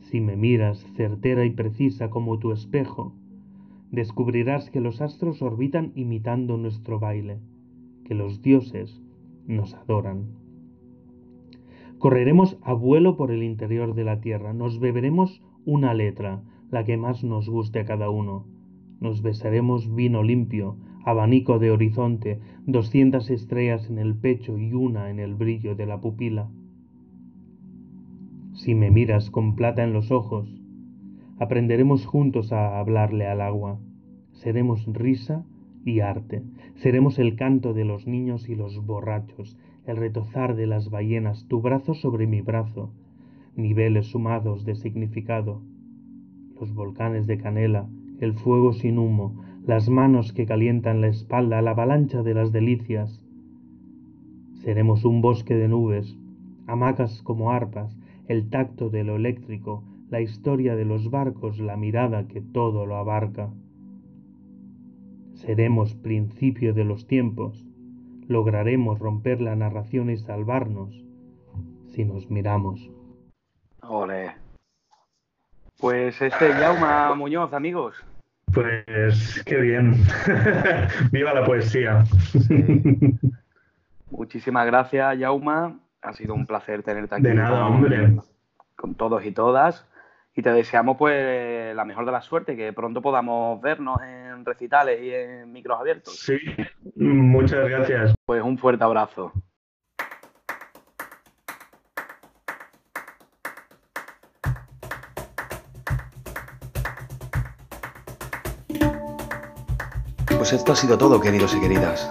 Si 0.00 0.20
me 0.20 0.36
miras 0.36 0.84
certera 0.96 1.46
y 1.46 1.50
precisa 1.50 2.10
como 2.10 2.38
tu 2.38 2.52
espejo, 2.52 3.16
descubrirás 3.92 4.70
que 4.70 4.80
los 4.80 5.00
astros 5.00 5.42
orbitan 5.42 5.92
imitando 5.94 6.56
nuestro 6.56 6.98
baile, 6.98 7.38
que 8.04 8.14
los 8.14 8.42
dioses 8.42 9.00
nos 9.46 9.74
adoran. 9.74 10.24
Correremos 11.98 12.58
a 12.62 12.72
vuelo 12.72 13.16
por 13.16 13.30
el 13.30 13.42
interior 13.42 13.94
de 13.94 14.04
la 14.04 14.20
tierra, 14.20 14.54
nos 14.54 14.80
beberemos 14.80 15.42
una 15.66 15.94
letra, 15.94 16.42
la 16.70 16.84
que 16.84 16.96
más 16.96 17.22
nos 17.22 17.48
guste 17.48 17.80
a 17.80 17.84
cada 17.84 18.08
uno, 18.08 18.46
nos 18.98 19.20
besaremos 19.20 19.94
vino 19.94 20.22
limpio, 20.22 20.76
abanico 21.04 21.58
de 21.58 21.70
horizonte, 21.70 22.40
doscientas 22.66 23.30
estrellas 23.30 23.90
en 23.90 23.98
el 23.98 24.14
pecho 24.14 24.56
y 24.56 24.72
una 24.72 25.10
en 25.10 25.20
el 25.20 25.34
brillo 25.34 25.74
de 25.74 25.86
la 25.86 26.00
pupila. 26.00 26.48
Si 28.54 28.74
me 28.74 28.90
miras 28.90 29.30
con 29.30 29.54
plata 29.54 29.84
en 29.84 29.92
los 29.92 30.10
ojos, 30.10 30.61
aprenderemos 31.42 32.06
juntos 32.06 32.52
a 32.52 32.78
hablarle 32.78 33.26
al 33.26 33.40
agua. 33.40 33.80
Seremos 34.30 34.86
risa 34.86 35.44
y 35.84 35.98
arte. 35.98 36.44
Seremos 36.76 37.18
el 37.18 37.34
canto 37.34 37.74
de 37.74 37.84
los 37.84 38.06
niños 38.06 38.48
y 38.48 38.54
los 38.54 38.86
borrachos, 38.86 39.58
el 39.84 39.96
retozar 39.96 40.54
de 40.54 40.68
las 40.68 40.88
ballenas, 40.88 41.48
tu 41.48 41.60
brazo 41.60 41.94
sobre 41.94 42.28
mi 42.28 42.42
brazo, 42.42 42.92
niveles 43.56 44.06
sumados 44.06 44.64
de 44.64 44.76
significado, 44.76 45.62
los 46.60 46.72
volcanes 46.74 47.26
de 47.26 47.38
canela, 47.38 47.88
el 48.20 48.34
fuego 48.34 48.72
sin 48.72 48.98
humo, 48.98 49.42
las 49.66 49.88
manos 49.88 50.32
que 50.32 50.46
calientan 50.46 51.00
la 51.00 51.08
espalda, 51.08 51.60
la 51.60 51.72
avalancha 51.72 52.22
de 52.22 52.34
las 52.34 52.52
delicias. 52.52 53.20
Seremos 54.62 55.04
un 55.04 55.20
bosque 55.20 55.56
de 55.56 55.66
nubes, 55.66 56.16
hamacas 56.68 57.20
como 57.22 57.50
arpas, 57.50 57.98
el 58.28 58.48
tacto 58.48 58.90
de 58.90 59.02
lo 59.02 59.16
eléctrico, 59.16 59.82
la 60.12 60.20
historia 60.20 60.76
de 60.76 60.84
los 60.84 61.10
barcos, 61.10 61.58
la 61.58 61.74
mirada 61.74 62.28
que 62.28 62.42
todo 62.42 62.84
lo 62.84 62.96
abarca. 62.96 63.48
Seremos 65.32 65.94
principio 65.94 66.74
de 66.74 66.84
los 66.84 67.06
tiempos, 67.06 67.64
lograremos 68.28 68.98
romper 68.98 69.40
la 69.40 69.56
narración 69.56 70.10
y 70.10 70.18
salvarnos 70.18 71.02
si 71.86 72.04
nos 72.04 72.30
miramos. 72.30 72.90
Ole. 73.80 74.34
Pues 75.80 76.20
este 76.20 76.50
es 76.50 76.56
Jauma 76.56 77.14
Muñoz, 77.14 77.54
amigos. 77.54 77.96
Pues 78.52 79.42
qué 79.46 79.56
bien. 79.56 79.94
Viva 81.10 81.32
la 81.32 81.46
poesía. 81.46 82.04
Muchísimas 84.10 84.66
gracias, 84.66 85.18
Jauma. 85.18 85.80
Ha 86.02 86.12
sido 86.12 86.34
un 86.34 86.44
placer 86.44 86.82
tenerte 86.82 87.14
aquí. 87.14 87.24
De 87.24 87.34
nada, 87.34 87.62
con, 87.62 87.76
hombre. 87.76 88.16
Con 88.76 88.94
todos 88.94 89.24
y 89.24 89.32
todas. 89.32 89.86
Y 90.34 90.40
te 90.40 90.50
deseamos 90.50 90.96
pues 90.96 91.74
la 91.76 91.84
mejor 91.84 92.06
de 92.06 92.12
la 92.12 92.22
suerte, 92.22 92.56
que 92.56 92.72
pronto 92.72 93.02
podamos 93.02 93.60
vernos 93.60 94.00
en 94.02 94.44
recitales 94.44 95.02
y 95.02 95.12
en 95.12 95.52
micros 95.52 95.78
abiertos. 95.78 96.16
Sí, 96.16 96.38
muchas 96.96 97.68
gracias. 97.68 98.14
Pues 98.24 98.42
un 98.42 98.56
fuerte 98.56 98.82
abrazo. 98.82 99.32
Pues 110.38 110.52
esto 110.54 110.72
ha 110.72 110.76
sido 110.76 110.98
todo, 110.98 111.20
queridos 111.20 111.54
y 111.54 111.60
queridas. 111.60 112.10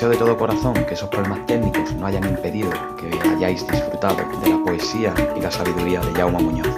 Deseo 0.00 0.12
de 0.12 0.16
todo 0.16 0.38
corazón 0.38 0.72
que 0.86 0.94
esos 0.94 1.10
problemas 1.10 1.44
técnicos 1.44 1.92
no 1.92 2.06
hayan 2.06 2.24
impedido 2.24 2.70
que 2.96 3.10
hayáis 3.28 3.68
disfrutado 3.68 4.16
de 4.40 4.48
la 4.48 4.64
poesía 4.64 5.12
y 5.36 5.40
la 5.40 5.50
sabiduría 5.50 6.00
de 6.00 6.14
Jaume 6.14 6.38
Muñoz. 6.38 6.74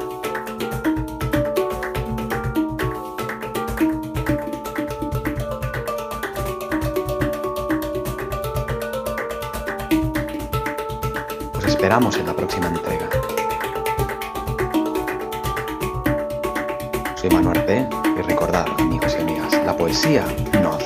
Os 11.56 11.64
esperamos 11.64 12.16
en 12.16 12.26
la 12.26 12.34
próxima 12.34 12.66
entrega. 12.66 13.08
Soy 17.14 17.30
Manuel 17.30 17.64
P. 17.66 17.88
Y 18.18 18.22
recordad, 18.22 18.66
amigos 18.80 19.14
y 19.16 19.22
amigas, 19.22 19.64
la 19.64 19.76
poesía 19.76 20.24
no. 20.60 20.81